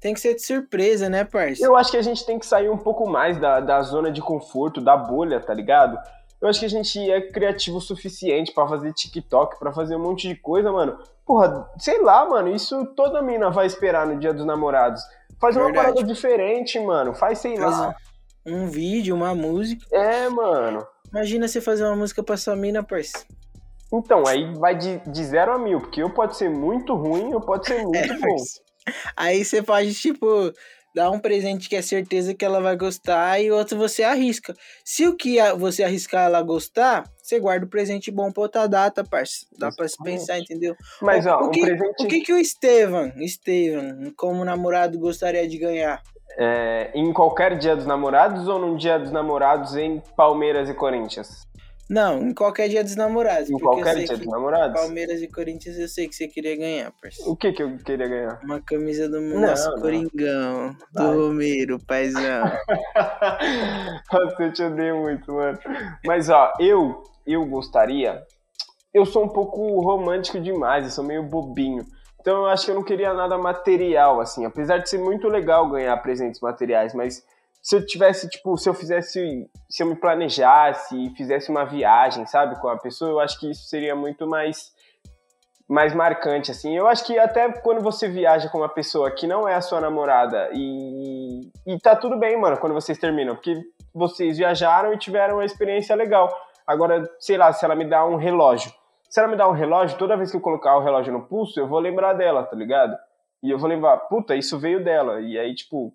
Tem 0.00 0.12
que 0.12 0.18
ser 0.18 0.34
de 0.34 0.42
surpresa, 0.42 1.08
né, 1.08 1.22
parça? 1.22 1.64
Eu 1.64 1.76
acho 1.76 1.92
que 1.92 1.96
a 1.96 2.02
gente 2.02 2.26
tem 2.26 2.36
que 2.36 2.44
sair 2.44 2.68
um 2.68 2.76
pouco 2.76 3.08
mais 3.08 3.38
da, 3.38 3.60
da 3.60 3.80
zona 3.82 4.10
de 4.10 4.20
conforto, 4.20 4.80
da 4.80 4.96
bolha, 4.96 5.38
tá 5.38 5.54
ligado? 5.54 5.96
Eu 6.40 6.48
acho 6.48 6.58
que 6.58 6.66
a 6.66 6.68
gente 6.68 7.08
é 7.08 7.20
criativo 7.20 7.76
o 7.76 7.80
suficiente 7.80 8.52
pra 8.52 8.66
fazer 8.66 8.92
TikTok, 8.92 9.60
pra 9.60 9.72
fazer 9.72 9.94
um 9.94 10.02
monte 10.02 10.26
de 10.26 10.34
coisa, 10.34 10.72
mano. 10.72 10.98
Porra, 11.24 11.70
sei 11.78 12.02
lá, 12.02 12.28
mano, 12.28 12.48
isso 12.52 12.84
toda 12.96 13.22
mina 13.22 13.48
vai 13.48 13.66
esperar 13.66 14.08
no 14.08 14.18
dia 14.18 14.34
dos 14.34 14.44
namorados. 14.44 15.00
Faz 15.40 15.54
uma 15.56 15.66
Verdade. 15.66 15.86
parada 15.94 16.02
diferente, 16.04 16.80
mano. 16.80 17.14
Faz, 17.14 17.38
sei 17.38 17.56
Faz 17.56 17.78
lá. 17.78 17.94
um 18.44 18.66
vídeo, 18.66 19.14
uma 19.14 19.36
música. 19.36 19.86
É, 19.92 20.28
mano. 20.28 20.84
Imagina 21.12 21.46
você 21.46 21.60
fazer 21.60 21.84
uma 21.84 21.94
música 21.94 22.24
pra 22.24 22.36
sua 22.36 22.56
mina, 22.56 22.82
parça. 22.82 23.24
Então, 23.92 24.26
aí 24.26 24.52
vai 24.54 24.76
de, 24.76 24.98
de 25.10 25.24
zero 25.24 25.52
a 25.52 25.58
mil, 25.58 25.80
porque 25.80 26.02
eu 26.02 26.10
pode 26.10 26.36
ser 26.36 26.50
muito 26.50 26.94
ruim, 26.94 27.30
eu 27.32 27.40
pode 27.40 27.66
ser 27.66 27.82
muito 27.82 27.96
É, 28.12 28.18
bom. 28.18 28.36
Aí 29.16 29.44
você 29.44 29.62
pode, 29.62 29.94
tipo, 29.94 30.52
dar 30.94 31.10
um 31.10 31.18
presente 31.18 31.68
que 31.68 31.76
é 31.76 31.82
certeza 31.82 32.34
que 32.34 32.44
ela 32.44 32.60
vai 32.60 32.76
gostar 32.76 33.40
e 33.40 33.50
outro 33.50 33.76
você 33.76 34.02
arrisca. 34.02 34.54
Se 34.84 35.06
o 35.06 35.16
que 35.16 35.36
você 35.58 35.82
arriscar 35.82 36.26
ela 36.26 36.42
gostar, 36.42 37.04
você 37.22 37.38
guarda 37.38 37.66
o 37.66 37.68
presente 37.68 38.10
bom 38.10 38.32
pra 38.32 38.42
outra 38.42 38.66
data, 38.66 39.04
parça. 39.04 39.46
Dá 39.58 39.70
pra 39.70 39.86
se 39.86 39.94
Exatamente. 39.94 40.20
pensar, 40.20 40.38
entendeu? 40.38 40.74
Mas, 41.02 41.26
o, 41.26 41.30
ó, 41.30 41.42
o 41.42 41.46
um 41.48 41.50
que, 41.50 41.60
presente 41.60 42.04
o 42.04 42.08
que 42.08 42.20
que 42.20 42.32
o 42.32 42.38
Estevam, 42.38 43.12
Estevam, 43.18 44.12
como 44.16 44.44
namorado, 44.44 44.98
gostaria 44.98 45.46
de 45.48 45.58
ganhar? 45.58 46.02
é, 46.38 46.92
em 46.94 47.12
qualquer 47.12 47.58
dia 47.58 47.74
dos 47.74 47.84
namorados 47.84 48.46
ou 48.46 48.60
num 48.60 48.76
dia 48.76 48.96
dos 48.96 49.10
namorados 49.10 49.74
em 49.76 50.00
Palmeiras 50.16 50.70
e 50.70 50.74
Corinthians? 50.74 51.47
Não, 51.88 52.20
em 52.22 52.34
qualquer 52.34 52.68
dia 52.68 52.84
dos 52.84 52.96
namorados. 52.96 53.48
Em 53.48 53.58
qualquer 53.58 53.96
dia 53.96 54.16
dos 54.16 54.26
namorados? 54.26 54.78
Palmeiras 54.78 55.22
e 55.22 55.28
Corinthians 55.28 55.78
eu 55.78 55.88
sei 55.88 56.06
que 56.06 56.14
você 56.14 56.28
queria 56.28 56.54
ganhar, 56.56 56.92
parça. 57.00 57.28
O 57.28 57.34
que 57.34 57.52
que 57.52 57.62
eu 57.62 57.78
queria 57.78 58.06
ganhar? 58.06 58.40
Uma 58.44 58.60
camisa 58.60 59.08
do 59.08 59.20
Não, 59.20 59.40
nosso 59.40 59.70
não. 59.70 59.80
Coringão, 59.80 60.76
do. 60.92 61.02
Romero, 61.02 61.78
paizão. 61.86 62.44
Nossa, 64.12 64.42
eu 64.42 64.52
te 64.52 64.62
odeio 64.62 64.98
muito, 64.98 65.32
mano. 65.32 65.58
Mas, 66.04 66.28
ó, 66.28 66.52
eu, 66.60 67.02
eu 67.26 67.44
gostaria... 67.46 68.22
Eu 68.92 69.04
sou 69.04 69.24
um 69.24 69.28
pouco 69.28 69.80
romântico 69.80 70.40
demais, 70.40 70.84
eu 70.84 70.90
sou 70.90 71.04
meio 71.04 71.22
bobinho. 71.22 71.84
Então 72.20 72.38
eu 72.38 72.46
acho 72.46 72.64
que 72.64 72.70
eu 72.70 72.74
não 72.74 72.82
queria 72.82 73.14
nada 73.14 73.38
material, 73.38 74.20
assim. 74.20 74.44
Apesar 74.44 74.78
de 74.78 74.88
ser 74.88 74.98
muito 74.98 75.28
legal 75.28 75.68
ganhar 75.70 75.96
presentes 75.98 76.40
materiais, 76.40 76.94
mas 76.94 77.22
se 77.60 77.76
eu 77.76 77.84
tivesse, 77.84 78.28
tipo, 78.28 78.56
se 78.56 78.68
eu 78.68 78.74
fizesse... 78.74 79.48
Se 79.68 79.82
eu 79.82 79.86
me 79.86 79.96
planejasse 79.96 80.96
e 80.96 81.10
fizesse 81.10 81.50
uma 81.50 81.64
viagem, 81.64 82.26
sabe, 82.26 82.58
com 82.60 82.68
a 82.68 82.78
pessoa, 82.78 83.10
eu 83.10 83.20
acho 83.20 83.38
que 83.38 83.50
isso 83.50 83.68
seria 83.68 83.94
muito 83.94 84.26
mais 84.26 84.72
mais 85.68 85.94
marcante, 85.94 86.50
assim. 86.50 86.74
Eu 86.74 86.88
acho 86.88 87.04
que 87.04 87.18
até 87.18 87.52
quando 87.60 87.82
você 87.82 88.08
viaja 88.08 88.48
com 88.48 88.58
uma 88.58 88.68
pessoa 88.68 89.10
que 89.10 89.26
não 89.26 89.46
é 89.46 89.54
a 89.54 89.60
sua 89.60 89.80
namorada 89.80 90.48
e, 90.54 91.42
e 91.66 91.78
tá 91.78 91.94
tudo 91.94 92.18
bem, 92.18 92.40
mano, 92.40 92.56
quando 92.56 92.72
vocês 92.72 92.96
terminam, 92.96 93.34
porque 93.34 93.54
vocês 93.94 94.38
viajaram 94.38 94.94
e 94.94 94.98
tiveram 94.98 95.34
uma 95.34 95.44
experiência 95.44 95.94
legal. 95.94 96.34
Agora, 96.66 97.04
sei 97.18 97.36
lá, 97.36 97.52
se 97.52 97.64
ela 97.64 97.74
me 97.74 97.84
dá 97.84 98.04
um 98.06 98.16
relógio. 98.16 98.72
Se 99.10 99.20
ela 99.20 99.28
me 99.28 99.36
dá 99.36 99.48
um 99.48 99.52
relógio, 99.52 99.98
toda 99.98 100.16
vez 100.16 100.30
que 100.30 100.36
eu 100.36 100.40
colocar 100.40 100.76
o 100.76 100.82
relógio 100.82 101.12
no 101.12 101.26
pulso, 101.26 101.58
eu 101.60 101.66
vou 101.66 101.78
lembrar 101.78 102.14
dela, 102.14 102.44
tá 102.44 102.56
ligado? 102.56 102.96
E 103.42 103.50
eu 103.50 103.58
vou 103.58 103.68
lembrar, 103.68 103.96
puta, 103.98 104.34
isso 104.34 104.58
veio 104.58 104.82
dela. 104.82 105.20
E 105.20 105.38
aí, 105.38 105.54
tipo, 105.54 105.92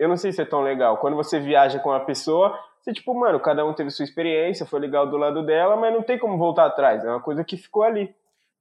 eu 0.00 0.08
não 0.08 0.16
sei 0.16 0.32
se 0.32 0.40
é 0.40 0.46
tão 0.46 0.62
legal. 0.62 0.96
Quando 0.96 1.14
você 1.14 1.38
viaja 1.38 1.78
com 1.78 1.90
uma 1.90 2.04
pessoa, 2.06 2.58
você, 2.80 2.90
tipo, 2.90 3.14
mano, 3.14 3.38
cada 3.38 3.66
um 3.66 3.74
teve 3.74 3.90
sua 3.90 4.04
experiência, 4.04 4.64
foi 4.64 4.80
legal 4.80 5.06
do 5.06 5.18
lado 5.18 5.44
dela, 5.44 5.76
mas 5.76 5.92
não 5.92 6.02
tem 6.02 6.18
como 6.18 6.38
voltar 6.38 6.64
atrás. 6.64 7.04
É 7.04 7.08
uma 7.08 7.20
coisa 7.20 7.44
que 7.44 7.58
ficou 7.58 7.82
ali. 7.82 8.14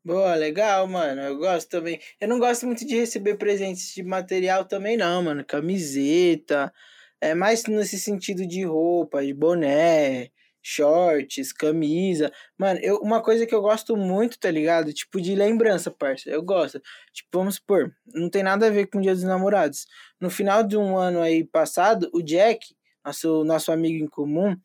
Boa, 0.03 0.35
legal, 0.35 0.85
mano. 0.85 1.21
Eu 1.21 1.37
gosto 1.37 1.69
também. 1.69 1.97
Eu 2.19 2.27
não 2.27 2.39
gosto 2.39 2.65
muito 2.65 2.85
de 2.85 2.99
receber 2.99 3.35
presentes 3.35 3.93
de 3.95 4.03
material 4.03 4.65
também, 4.65 4.97
não, 4.97 5.23
mano. 5.23 5.45
Camiseta. 5.45 6.73
É 7.21 7.33
mais 7.33 7.65
nesse 7.67 7.97
sentido 7.97 8.45
de 8.45 8.65
roupa, 8.65 9.23
de 9.23 9.33
boné, 9.33 10.29
shorts, 10.61 11.51
camisa. 11.53 12.31
Mano, 12.57 12.79
eu, 12.81 12.97
uma 12.97 13.21
coisa 13.21 13.45
que 13.45 13.53
eu 13.53 13.61
gosto 13.61 13.95
muito, 13.95 14.39
tá 14.39 14.49
ligado? 14.51 14.93
Tipo 14.93 15.21
de 15.21 15.35
lembrança, 15.35 15.91
parça. 15.91 16.29
Eu 16.29 16.41
gosto. 16.41 16.81
Tipo, 17.13 17.29
vamos 17.33 17.55
supor, 17.55 17.91
não 18.13 18.29
tem 18.29 18.43
nada 18.43 18.67
a 18.67 18.71
ver 18.71 18.87
com 18.87 18.99
o 18.99 19.01
Dia 19.01 19.13
dos 19.13 19.23
Namorados. 19.23 19.85
No 20.19 20.29
final 20.29 20.63
de 20.63 20.77
um 20.77 20.97
ano 20.97 21.21
aí 21.21 21.43
passado, 21.43 22.09
o 22.13 22.21
Jack, 22.21 22.67
nosso, 23.05 23.43
nosso 23.43 23.71
amigo 23.71 24.03
em 24.03 24.07
comum, 24.07 24.55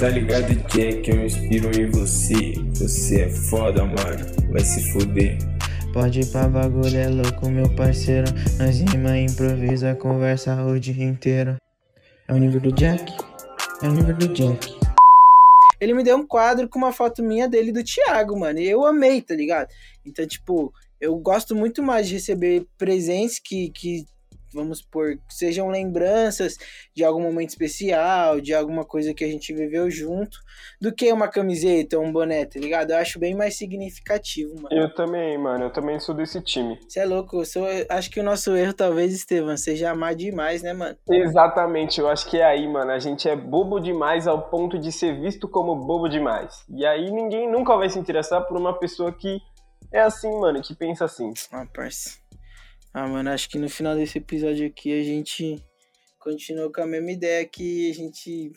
Tá 0.00 0.08
ligado, 0.08 0.52
Jack? 0.68 1.08
Eu 1.08 1.24
inspiro 1.24 1.70
em 1.80 1.88
você. 1.90 2.54
Você 2.74 3.22
é 3.22 3.28
foda, 3.28 3.84
mano. 3.84 4.50
Vai 4.50 4.60
se 4.60 4.92
fuder. 4.92 5.38
Pode 5.96 6.20
ir 6.20 6.26
pra 6.26 6.46
bagulho, 6.46 6.94
é 6.94 7.08
louco, 7.08 7.48
meu 7.48 7.74
parceiro. 7.74 8.26
Nós 8.58 8.80
rima, 8.80 9.16
improvisa, 9.16 9.94
conversa 9.94 10.62
o 10.62 10.78
dia 10.78 11.04
inteiro. 11.04 11.56
É 12.28 12.34
o 12.34 12.36
nível 12.36 12.60
do 12.60 12.72
Jack, 12.72 13.10
é 13.82 13.88
o 13.88 13.92
nível 13.92 14.14
do 14.14 14.28
Jack. 14.28 14.85
Ele 15.86 15.94
me 15.94 16.02
deu 16.02 16.16
um 16.16 16.26
quadro 16.26 16.68
com 16.68 16.78
uma 16.78 16.92
foto 16.92 17.22
minha 17.22 17.48
dele 17.48 17.70
do 17.70 17.82
Thiago, 17.84 18.36
mano. 18.36 18.58
E 18.58 18.68
eu 18.68 18.84
amei, 18.84 19.22
tá 19.22 19.34
ligado? 19.34 19.68
Então, 20.04 20.26
tipo, 20.26 20.72
eu 21.00 21.16
gosto 21.16 21.54
muito 21.54 21.80
mais 21.82 22.08
de 22.08 22.14
receber 22.14 22.66
presentes 22.76 23.38
que, 23.38 23.70
que 23.70 24.04
vamos 24.56 24.80
que 24.80 25.18
sejam 25.28 25.68
lembranças 25.68 26.56
de 26.94 27.04
algum 27.04 27.20
momento 27.20 27.50
especial, 27.50 28.40
de 28.40 28.54
alguma 28.54 28.84
coisa 28.84 29.14
que 29.14 29.22
a 29.22 29.28
gente 29.28 29.52
viveu 29.52 29.90
junto, 29.90 30.38
do 30.80 30.92
que 30.92 31.12
uma 31.12 31.28
camiseta 31.28 31.98
ou 31.98 32.04
um 32.04 32.12
boné, 32.12 32.44
tá 32.46 32.58
ligado? 32.58 32.90
Eu 32.90 32.96
acho 32.96 33.18
bem 33.18 33.34
mais 33.34 33.56
significativo, 33.56 34.54
mano. 34.54 34.68
Eu 34.70 34.92
também, 34.94 35.38
mano, 35.38 35.64
eu 35.64 35.72
também 35.72 36.00
sou 36.00 36.14
desse 36.14 36.40
time. 36.40 36.78
Você 36.88 37.00
é 37.00 37.04
louco, 37.04 37.40
eu 37.40 37.44
sou, 37.44 37.66
acho 37.88 38.10
que 38.10 38.20
o 38.20 38.24
nosso 38.24 38.56
erro, 38.56 38.72
talvez, 38.72 39.12
Estevam, 39.12 39.56
seja 39.56 39.90
amar 39.90 40.14
demais, 40.14 40.62
né, 40.62 40.72
mano? 40.72 40.96
Exatamente, 41.08 42.00
eu 42.00 42.08
acho 42.08 42.28
que 42.28 42.38
é 42.38 42.44
aí, 42.44 42.66
mano. 42.66 42.90
A 42.90 42.98
gente 42.98 43.28
é 43.28 43.36
bobo 43.36 43.78
demais 43.78 44.26
ao 44.26 44.48
ponto 44.48 44.78
de 44.78 44.90
ser 44.90 45.20
visto 45.20 45.48
como 45.48 45.76
bobo 45.76 46.08
demais. 46.08 46.64
E 46.68 46.84
aí 46.86 47.10
ninguém 47.10 47.50
nunca 47.50 47.76
vai 47.76 47.88
se 47.88 47.98
interessar 47.98 48.46
por 48.46 48.56
uma 48.56 48.78
pessoa 48.78 49.12
que 49.12 49.38
é 49.92 50.00
assim, 50.00 50.30
mano, 50.38 50.60
que 50.62 50.74
pensa 50.74 51.04
assim. 51.04 51.32
Ah, 51.52 51.66
parça. 51.72 52.25
Ah, 52.98 53.06
mano, 53.06 53.28
acho 53.28 53.50
que 53.50 53.58
no 53.58 53.68
final 53.68 53.94
desse 53.94 54.16
episódio 54.16 54.66
aqui 54.66 54.98
a 54.98 55.04
gente 55.04 55.62
continuou 56.18 56.72
com 56.72 56.80
a 56.80 56.86
mesma 56.86 57.10
ideia 57.10 57.44
que 57.44 57.90
a 57.90 57.94
gente 57.94 58.50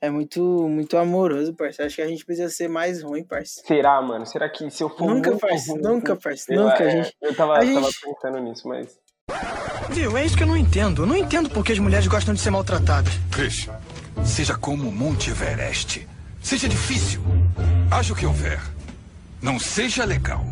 é 0.00 0.10
muito, 0.10 0.68
muito 0.68 0.96
amoroso, 0.96 1.54
parça. 1.54 1.84
Acho 1.84 1.94
que 1.94 2.02
a 2.02 2.08
gente 2.08 2.26
precisa 2.26 2.48
ser 2.50 2.66
mais 2.66 3.00
ruim, 3.00 3.22
parça. 3.22 3.62
Será, 3.64 4.02
mano? 4.02 4.26
Será 4.26 4.50
que 4.50 4.68
se 4.68 4.82
eu 4.82 4.90
for 4.90 5.06
Nunca, 5.06 5.30
ruim, 5.30 5.38
Nunca, 5.80 6.18
lá, 6.50 6.64
Nunca. 6.64 6.82
A 6.82 6.86
é, 6.88 6.90
gente... 6.90 7.16
Eu 7.22 7.32
tava, 7.36 7.58
a 7.58 7.60
tava 7.60 7.80
gente- 7.82 8.00
pensando 8.00 8.40
nisso, 8.40 8.66
mas. 8.66 8.98
Viu? 9.90 10.18
É 10.18 10.26
isso 10.26 10.36
que 10.36 10.42
eu 10.42 10.48
não 10.48 10.56
entendo. 10.56 11.02
Eu 11.02 11.06
não 11.06 11.16
entendo 11.16 11.48
por 11.48 11.64
que 11.64 11.70
as 11.70 11.78
mulheres 11.78 12.08
gostam 12.08 12.34
de 12.34 12.40
ser 12.40 12.50
maltratadas. 12.50 13.12
Cris, 13.30 13.68
seja 14.24 14.58
como 14.58 14.88
o 14.88 14.92
Monte 14.92 15.30
Everest. 15.30 16.08
Seja 16.42 16.68
difícil. 16.68 17.22
Haja 17.88 18.12
o 18.12 18.16
que 18.16 18.26
houver. 18.26 18.58
Não 19.40 19.60
seja 19.60 20.04
legal. 20.04 20.44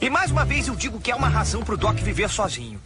E 0.00 0.08
mais 0.08 0.30
uma 0.30 0.44
vez 0.44 0.68
eu 0.68 0.76
digo 0.76 1.00
que 1.00 1.10
é 1.10 1.14
uma 1.14 1.28
razão 1.28 1.62
pro 1.62 1.76
Doc 1.76 1.96
viver 1.96 2.28
sozinho. 2.28 2.80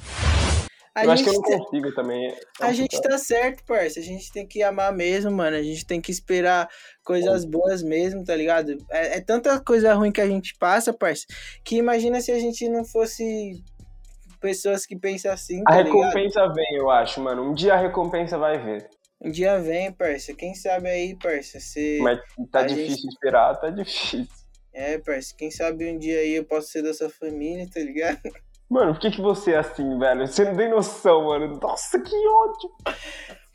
A 0.94 1.04
eu 1.06 1.10
acho 1.10 1.22
que 1.24 1.30
eu 1.30 1.34
gente 1.34 1.42
não 1.50 1.58
tá- 1.58 1.64
consigo 1.64 1.94
também. 1.94 2.28
É 2.28 2.36
A 2.60 2.72
gente 2.72 3.00
tá 3.00 3.16
certo, 3.16 3.64
parça. 3.64 3.98
A 3.98 4.02
gente 4.02 4.30
tem 4.30 4.46
que 4.46 4.62
amar 4.62 4.92
mesmo, 4.92 5.30
mano. 5.30 5.56
A 5.56 5.62
gente 5.62 5.86
tem 5.86 6.00
que 6.00 6.10
esperar 6.10 6.68
coisas 7.02 7.44
boas 7.46 7.82
mesmo, 7.82 8.22
tá 8.24 8.36
ligado? 8.36 8.76
É, 8.90 9.16
é 9.16 9.20
tanta 9.20 9.58
coisa 9.60 9.94
ruim 9.94 10.12
que 10.12 10.20
a 10.20 10.26
gente 10.26 10.54
passa, 10.58 10.92
parça, 10.92 11.24
que 11.64 11.76
imagina 11.76 12.20
se 12.20 12.30
a 12.30 12.38
gente 12.38 12.68
não 12.68 12.84
fosse 12.84 13.62
pessoas 14.38 14.84
que 14.84 14.96
pensam 14.98 15.32
assim, 15.32 15.62
A 15.66 15.70
tá 15.72 15.82
ligado? 15.82 15.94
recompensa 15.94 16.46
vem, 16.52 16.76
eu 16.76 16.90
acho, 16.90 17.20
mano. 17.22 17.42
Um 17.50 17.54
dia 17.54 17.72
a 17.74 17.78
recompensa 17.78 18.36
vai 18.36 18.58
vir. 18.62 18.86
Um 19.24 19.30
dia 19.30 19.58
vem, 19.58 19.92
parça. 19.92 20.34
Quem 20.34 20.54
sabe 20.54 20.88
aí, 20.90 21.16
parça, 21.16 21.58
você... 21.58 21.98
Mas 22.02 22.18
tá 22.50 22.60
a 22.60 22.66
difícil 22.66 22.96
gente- 22.96 23.08
esperar, 23.14 23.54
tá 23.58 23.70
difícil. 23.70 24.26
É, 24.72 24.98
parça, 24.98 25.34
quem 25.36 25.50
sabe 25.50 25.90
um 25.90 25.98
dia 25.98 26.18
aí 26.18 26.34
eu 26.36 26.44
posso 26.44 26.68
ser 26.68 26.82
da 26.82 26.94
sua 26.94 27.10
família, 27.10 27.68
tá 27.72 27.80
ligado? 27.80 28.20
Mano, 28.70 28.94
por 28.94 29.00
que, 29.02 29.10
que 29.10 29.20
você 29.20 29.52
é 29.52 29.58
assim, 29.58 29.98
velho? 29.98 30.26
Você 30.26 30.44
não 30.46 30.56
tem 30.56 30.70
noção, 30.70 31.26
mano. 31.26 31.58
Nossa, 31.60 32.00
que 32.00 32.16
ódio. 32.16 32.70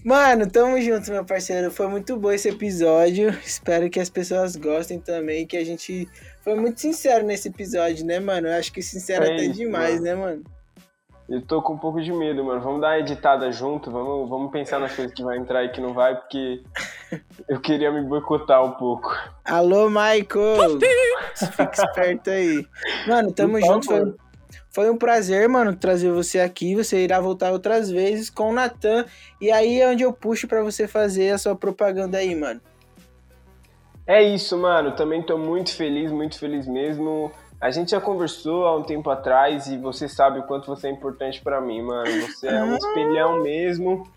Mano, 0.06 0.48
tamo 0.48 0.80
junto, 0.80 1.10
meu 1.10 1.26
parceiro. 1.26 1.72
Foi 1.72 1.88
muito 1.88 2.16
bom 2.20 2.32
esse 2.32 2.50
episódio. 2.50 3.30
Espero 3.44 3.90
que 3.90 4.00
as 4.00 4.12
pessoas 4.12 4.56
gostem 4.56 5.00
também. 5.00 5.48
Que 5.48 5.58
a 5.58 5.66
gente 5.66 6.08
foi 6.44 6.54
muito 6.54 6.80
sincero 6.80 7.26
nesse 7.26 7.48
episódio, 7.48 8.06
né, 8.06 8.20
mano? 8.20 8.48
Eu 8.48 8.54
acho 8.54 8.72
que 8.72 8.80
sincero 8.84 9.26
É 9.26 9.34
até 9.34 9.44
isso, 9.46 9.54
demais, 9.54 9.96
mano. 9.96 10.04
né, 10.04 10.16
mano? 10.16 10.44
Eu 11.30 11.42
tô 11.42 11.62
com 11.62 11.74
um 11.74 11.78
pouco 11.78 12.02
de 12.02 12.12
medo, 12.14 12.44
mano. 12.44 12.62
Vamos 12.62 12.80
dar 12.80 12.90
uma 12.90 13.00
editada 13.00 13.52
junto, 13.52 13.92
vamos, 13.92 14.30
vamos 14.30 14.50
pensar 14.50 14.80
nas 14.80 14.96
coisas 14.96 15.14
que 15.14 15.22
vai 15.24 15.38
entrar 15.38 15.64
e 15.66 15.70
que 15.70 15.82
não 15.82 15.94
vai, 15.94 16.16
porque 16.16 16.64
eu 17.50 17.60
queria 17.60 17.92
me 17.92 18.02
boicotar 18.02 18.64
um 18.64 18.72
pouco. 18.72 19.14
Alô, 19.44 19.90
Michael! 19.90 20.80
Fica 21.36 21.72
esperto 21.74 22.30
aí. 22.30 22.66
Mano, 23.06 23.34
tamo 23.34 23.60
Por 23.60 23.66
junto. 23.66 23.86
favor. 23.88 24.16
Foi, 24.70 24.86
foi 24.86 24.90
um 24.90 24.98
prazer, 24.98 25.50
mano, 25.50 25.76
trazer 25.76 26.12
você 26.14 26.40
aqui. 26.40 26.76
Você 26.76 27.04
irá 27.04 27.20
voltar 27.20 27.52
outras 27.52 27.92
vezes 27.92 28.30
com 28.30 28.52
o 28.52 28.54
Natan. 28.54 29.06
E 29.42 29.52
aí 29.52 29.82
é 29.82 29.90
onde 29.90 30.04
eu 30.04 30.14
puxo 30.14 30.48
pra 30.48 30.64
você 30.64 30.88
fazer 30.88 31.32
a 31.32 31.38
sua 31.38 31.58
propaganda 31.58 32.20
aí, 32.20 32.34
mano. 32.36 32.62
É 34.08 34.24
isso, 34.24 34.58
mano. 34.58 34.96
Também 34.96 35.22
tô 35.22 35.38
muito 35.38 35.76
feliz, 35.76 36.10
muito 36.10 36.40
feliz 36.40 36.66
mesmo. 36.66 37.30
A 37.60 37.72
gente 37.72 37.92
já 37.92 38.00
conversou 38.00 38.66
há 38.68 38.76
um 38.76 38.84
tempo 38.84 39.10
atrás 39.10 39.68
e 39.68 39.78
você 39.78 40.08
sabe 40.08 40.40
o 40.40 40.44
quanto 40.44 40.68
você 40.68 40.88
é 40.88 40.92
importante 40.92 41.42
pra 41.42 41.60
mim, 41.60 41.82
mano. 41.82 42.10
Você 42.28 42.48
é 42.48 42.62
um 42.64 42.76
espelhão 42.76 43.42
mesmo. 43.42 44.08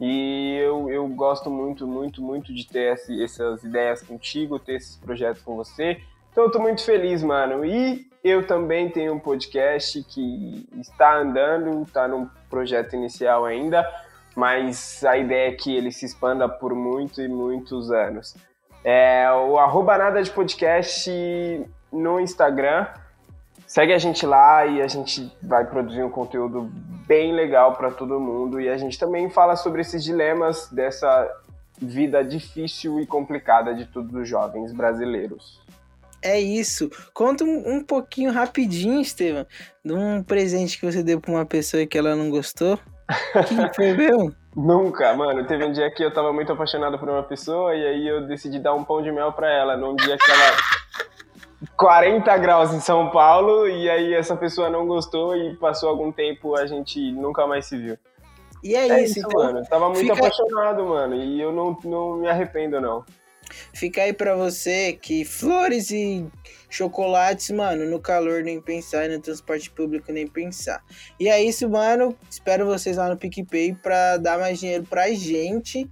E 0.00 0.56
eu, 0.60 0.90
eu 0.90 1.06
gosto 1.08 1.48
muito, 1.50 1.86
muito, 1.86 2.20
muito 2.22 2.52
de 2.54 2.66
ter 2.66 2.94
esse- 2.94 3.22
essas 3.22 3.62
ideias 3.64 4.02
contigo, 4.02 4.58
ter 4.58 4.74
esses 4.76 4.96
projetos 4.96 5.42
com 5.42 5.56
você. 5.56 6.00
Então 6.32 6.44
eu 6.44 6.50
tô 6.50 6.58
muito 6.60 6.84
feliz, 6.84 7.22
mano. 7.22 7.64
E 7.64 8.06
eu 8.22 8.46
também 8.46 8.90
tenho 8.90 9.14
um 9.14 9.18
podcast 9.18 10.02
que 10.04 10.68
está 10.80 11.18
andando, 11.18 11.84
tá 11.92 12.06
num 12.08 12.28
projeto 12.50 12.94
inicial 12.94 13.44
ainda, 13.44 13.88
mas 14.36 15.04
a 15.04 15.16
ideia 15.16 15.48
é 15.50 15.52
que 15.54 15.74
ele 15.74 15.90
se 15.92 16.04
expanda 16.04 16.48
por 16.48 16.74
muito 16.74 17.20
e 17.22 17.28
muitos 17.28 17.90
anos. 17.92 18.36
É 18.84 19.28
o 19.32 19.58
arroba 19.58 19.98
nada 19.98 20.22
de 20.22 20.30
podcast 20.30 21.10
no 21.92 22.20
Instagram. 22.20 22.86
Segue 23.66 23.92
a 23.92 23.98
gente 23.98 24.24
lá 24.24 24.64
e 24.64 24.80
a 24.80 24.88
gente 24.88 25.30
vai 25.42 25.66
produzir 25.66 26.02
um 26.02 26.10
conteúdo 26.10 26.70
bem 27.06 27.32
legal 27.34 27.76
para 27.76 27.90
todo 27.90 28.18
mundo. 28.18 28.60
E 28.60 28.68
a 28.68 28.76
gente 28.76 28.98
também 28.98 29.28
fala 29.28 29.56
sobre 29.56 29.82
esses 29.82 30.02
dilemas 30.02 30.68
dessa 30.70 31.30
vida 31.80 32.24
difícil 32.24 33.00
e 33.00 33.06
complicada 33.06 33.74
de 33.74 33.86
todos 33.86 34.14
os 34.14 34.28
jovens 34.28 34.72
brasileiros. 34.72 35.60
É 36.22 36.40
isso. 36.40 36.90
Conta 37.14 37.44
um, 37.44 37.76
um 37.76 37.84
pouquinho 37.84 38.32
rapidinho, 38.32 39.00
Estevam, 39.00 39.46
de 39.84 39.92
um 39.92 40.22
presente 40.22 40.78
que 40.78 40.84
você 40.84 41.02
deu 41.02 41.20
pra 41.20 41.30
uma 41.30 41.46
pessoa 41.46 41.86
que 41.86 41.96
ela 41.96 42.16
não 42.16 42.28
gostou. 42.28 42.78
Que 43.46 43.74
foi 43.74 43.92
meu? 43.94 44.32
Nunca, 44.54 45.14
mano. 45.14 45.46
Teve 45.46 45.64
um 45.64 45.72
dia 45.72 45.90
que 45.90 46.02
eu 46.02 46.12
tava 46.12 46.32
muito 46.32 46.52
apaixonado 46.52 46.98
por 46.98 47.08
uma 47.08 47.22
pessoa 47.22 47.74
e 47.74 47.86
aí 47.86 48.08
eu 48.08 48.26
decidi 48.26 48.58
dar 48.58 48.74
um 48.74 48.82
pão 48.82 49.00
de 49.00 49.12
mel 49.12 49.32
pra 49.32 49.48
ela. 49.48 49.76
Num 49.76 49.94
dia 49.94 50.16
que 50.18 50.30
ela. 50.30 50.56
40 51.76 52.36
graus 52.38 52.72
em 52.72 52.80
São 52.80 53.10
Paulo 53.10 53.68
e 53.68 53.88
aí 53.90 54.14
essa 54.14 54.36
pessoa 54.36 54.70
não 54.70 54.86
gostou 54.86 55.36
e 55.36 55.56
passou 55.56 55.88
algum 55.88 56.12
tempo 56.12 56.54
a 56.56 56.66
gente 56.66 57.12
nunca 57.12 57.46
mais 57.46 57.66
se 57.66 57.76
viu. 57.76 57.98
E 58.62 58.74
é, 58.74 58.88
É 58.88 59.04
isso, 59.04 59.18
então. 59.20 59.30
mano. 59.44 59.58
Eu 59.60 59.64
tava 59.66 59.86
muito 59.88 60.00
fica- 60.00 60.14
apaixonado, 60.14 60.84
mano. 60.84 61.14
E 61.16 61.40
eu 61.40 61.52
não, 61.52 61.76
não 61.84 62.16
me 62.16 62.28
arrependo, 62.28 62.80
não. 62.80 63.04
Fica 63.72 64.02
aí 64.02 64.12
pra 64.12 64.34
você 64.34 64.92
que 64.92 65.24
flores 65.24 65.90
e 65.90 66.26
chocolates, 66.68 67.50
mano, 67.50 67.86
no 67.88 67.98
calor 67.98 68.42
nem 68.42 68.60
pensar 68.60 69.06
e 69.06 69.16
no 69.16 69.20
transporte 69.22 69.70
público 69.70 70.12
nem 70.12 70.26
pensar. 70.26 70.82
E 71.18 71.28
é 71.28 71.42
isso, 71.42 71.68
mano. 71.68 72.14
Espero 72.30 72.66
vocês 72.66 72.96
lá 72.98 73.08
no 73.08 73.16
PicPay 73.16 73.74
pra 73.74 74.16
dar 74.18 74.38
mais 74.38 74.58
dinheiro 74.60 74.84
pra 74.84 75.08
gente. 75.12 75.88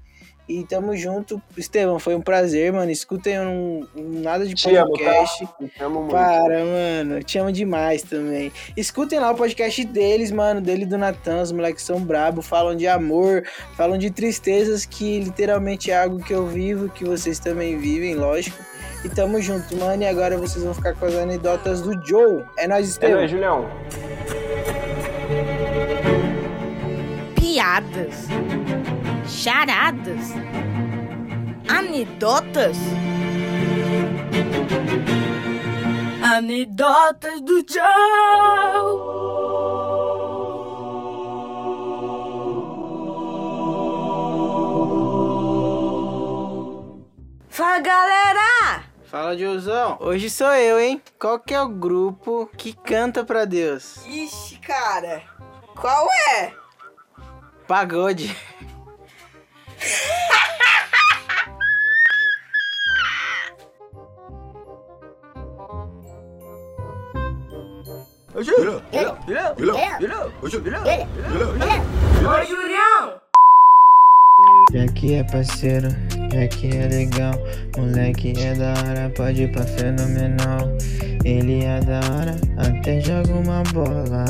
E 0.49 0.63
tamo 0.65 0.97
junto. 0.97 1.43
Estevão, 1.57 1.99
foi 1.99 2.15
um 2.15 2.21
prazer, 2.21 2.73
mano. 2.73 2.89
Escutem 2.91 3.41
um, 3.41 3.85
um 3.97 4.21
nada 4.21 4.47
de 4.47 4.55
Te 4.55 4.75
amo, 4.77 4.91
podcast. 4.91 5.45
tá? 5.45 5.53
Te 5.77 5.83
amo 5.83 6.01
muito. 6.01 6.13
Para, 6.13 6.65
mano. 6.65 7.23
Te 7.25 7.39
amo 7.39 7.51
demais 7.51 8.03
também. 8.03 8.53
Escutem 8.77 9.19
lá 9.19 9.33
o 9.33 9.35
podcast 9.35 9.85
deles, 9.85 10.31
mano. 10.31 10.61
Dele 10.61 10.85
e 10.85 10.87
do 10.87 10.97
Natan. 10.97 11.43
Os 11.43 11.51
moleques 11.51 11.83
são 11.83 12.01
brabo. 12.01 12.43
Falam 12.43 12.77
de 12.77 12.87
amor. 12.87 13.43
Falam 13.77 13.99
de 13.99 14.09
tristezas 14.11 14.87
que 14.87 15.19
literalmente 15.19 15.91
é 15.91 16.01
algo 16.01 16.19
que 16.23 16.33
eu 16.33 16.47
vivo. 16.47 16.89
Que 16.89 17.05
vocês 17.05 17.41
também 17.41 17.77
vivem, 17.77 18.15
lógico. 18.15 18.57
E 19.05 19.09
tamo 19.09 19.41
junto, 19.43 19.77
mano. 19.77 20.01
E 20.03 20.07
agora 20.07 20.39
vocês 20.39 20.65
vão 20.65 20.73
ficar 20.73 20.95
com 20.95 21.07
as 21.07 21.15
anedotas 21.17 21.81
do 21.83 21.93
Joe. 22.07 22.45
É 22.57 22.69
nóis, 22.69 22.87
É 22.87 22.89
Estevão. 22.91 23.17
nóis, 23.19 23.31
Julião. 23.33 23.67
piadas, 27.35 28.27
charadas, 29.47 30.33
anedotas. 31.69 32.77
Anedotas 36.21 37.41
do 37.43 37.59
Joe. 37.59 37.85
Fala 47.49 47.79
galera! 47.79 48.83
Fala, 49.05 49.39
Joezão. 49.39 49.97
Hoje 50.01 50.29
sou 50.29 50.53
eu, 50.55 50.81
hein? 50.81 51.01
Qual 51.21 51.39
que 51.39 51.55
é 51.55 51.63
o 51.63 51.69
grupo 51.69 52.51
que 52.57 52.73
canta 52.73 53.25
pra 53.25 53.45
Deus? 53.45 54.05
Ixi, 54.07 54.59
cara, 54.59 55.23
qual 55.77 56.09
é? 56.33 56.53
Pagode. 57.69 58.37
Ô 68.37 68.43
Julião! 72.45 73.21
Jack 74.71 75.15
é 75.15 75.25
parceiro, 75.25 75.89
Jack 76.31 76.77
é 76.77 76.89
legal. 76.89 77.33
Moleque 77.79 78.35
é 78.39 78.55
da 78.55 78.75
hora, 78.75 79.11
pode 79.17 79.45
ir 79.45 79.53
pra 79.53 79.63
fenomenal. 79.63 80.77
Ele 81.25 81.65
é 81.65 81.81
da 81.81 82.01
hora, 82.01 82.37
até 82.59 83.01
joga 83.01 83.33
uma 83.33 83.63
bola. 83.73 84.25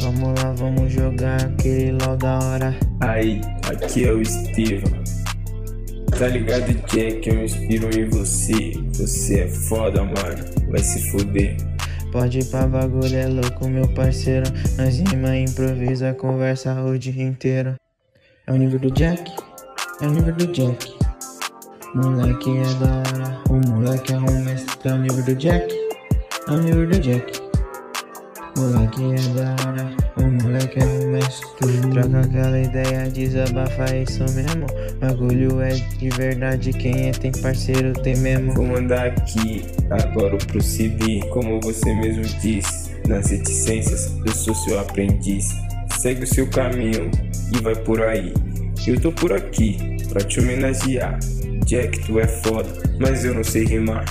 Vamos 0.00 0.40
lá, 0.42 0.52
vamos 0.52 0.92
jogar 0.92 1.36
aquele 1.44 1.92
LOL 1.92 2.16
da 2.16 2.38
hora. 2.38 2.74
Aí, 3.00 3.40
aqui 3.70 4.04
é 4.04 4.12
o 4.12 4.24
Steven. 4.24 4.82
Tá 6.18 6.28
ligado, 6.28 6.72
Jack? 6.88 7.28
Eu 7.28 7.44
inspiro 7.44 7.90
em 7.98 8.08
você. 8.08 8.72
Você 8.94 9.40
é 9.40 9.48
foda, 9.48 10.02
mano. 10.02 10.70
Vai 10.70 10.80
se 10.80 11.10
fuder. 11.10 11.56
Pode 12.12 12.38
ir 12.38 12.44
pra 12.44 12.66
bagulho, 12.68 13.16
é 13.16 13.26
louco, 13.26 13.68
meu 13.68 13.88
parceiro. 13.88 14.46
Nós 14.78 14.98
rima, 14.98 15.36
improvisa, 15.36 16.14
conversa 16.14 16.80
o 16.82 16.96
dia 16.96 17.24
inteiro. 17.24 17.74
É 18.46 18.52
o 18.52 18.56
nível 18.56 18.78
do 18.78 18.90
Jack, 18.92 19.32
é 20.00 20.06
o 20.06 20.10
nível 20.10 20.32
do 20.34 20.46
Jack. 20.46 20.94
Moleque 21.94 22.50
é 22.50 22.74
da 22.74 22.98
hora, 22.98 23.42
o 23.50 23.68
moleque 23.68 24.12
é 24.12 24.18
um 24.18 24.44
mestre. 24.44 24.88
É 24.88 24.92
o 24.92 24.98
nível 24.98 25.24
do 25.24 25.34
Jack, 25.34 25.74
é 26.46 26.50
o 26.52 26.58
nível 26.58 26.88
do 26.88 26.98
Jack. 27.00 27.43
Moleque 28.56 29.02
é 29.02 29.34
da 29.34 29.50
hora, 29.66 29.96
o 30.16 30.44
moleque 30.44 30.78
é 30.78 30.84
um 30.84 31.10
mestre. 31.10 31.44
Troca 31.90 32.20
aquela 32.20 32.60
ideia, 32.60 33.10
desabafa 33.10 33.96
isso 33.96 34.24
mesmo. 34.32 34.66
Bagulho 35.00 35.60
é 35.60 35.70
de 35.70 36.08
verdade, 36.10 36.72
quem 36.72 37.08
é 37.08 37.10
tem 37.10 37.32
parceiro 37.32 37.92
tem 37.92 38.16
mesmo. 38.18 38.54
Vou 38.54 38.66
mandar 38.66 39.08
aqui, 39.08 39.64
agora 39.90 40.34
eu 40.34 40.46
procedi. 40.46 41.20
Como 41.30 41.60
você 41.60 41.94
mesmo 41.94 42.22
disse, 42.40 42.92
nas 43.08 43.30
reticências, 43.30 44.16
eu 44.24 44.32
sou 44.32 44.54
seu 44.54 44.78
aprendiz. 44.78 45.48
Segue 45.98 46.22
o 46.22 46.26
seu 46.26 46.48
caminho 46.48 47.10
e 47.52 47.60
vai 47.60 47.74
por 47.74 48.00
aí. 48.02 48.32
Eu 48.86 49.00
tô 49.00 49.10
por 49.10 49.32
aqui 49.32 49.78
pra 50.08 50.20
te 50.20 50.38
homenagear. 50.40 51.18
Jack, 51.66 52.06
tu 52.06 52.20
é 52.20 52.26
foda, 52.26 52.68
mas 53.00 53.24
eu 53.24 53.34
não 53.34 53.42
sei 53.42 53.64
rimar. 53.64 54.04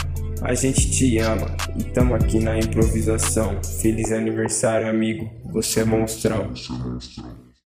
A 0.44 0.54
gente 0.54 0.92
te 0.92 1.18
ama 1.20 1.56
e 1.80 1.84
tamo 1.86 2.14
aqui 2.14 2.38
na 2.38 2.60
improvisação. 2.60 3.62
Feliz 3.82 4.12
aniversário, 4.12 4.90
amigo. 4.90 5.32
Você 5.54 5.80
é 5.80 5.86
monstrão. 5.86 6.52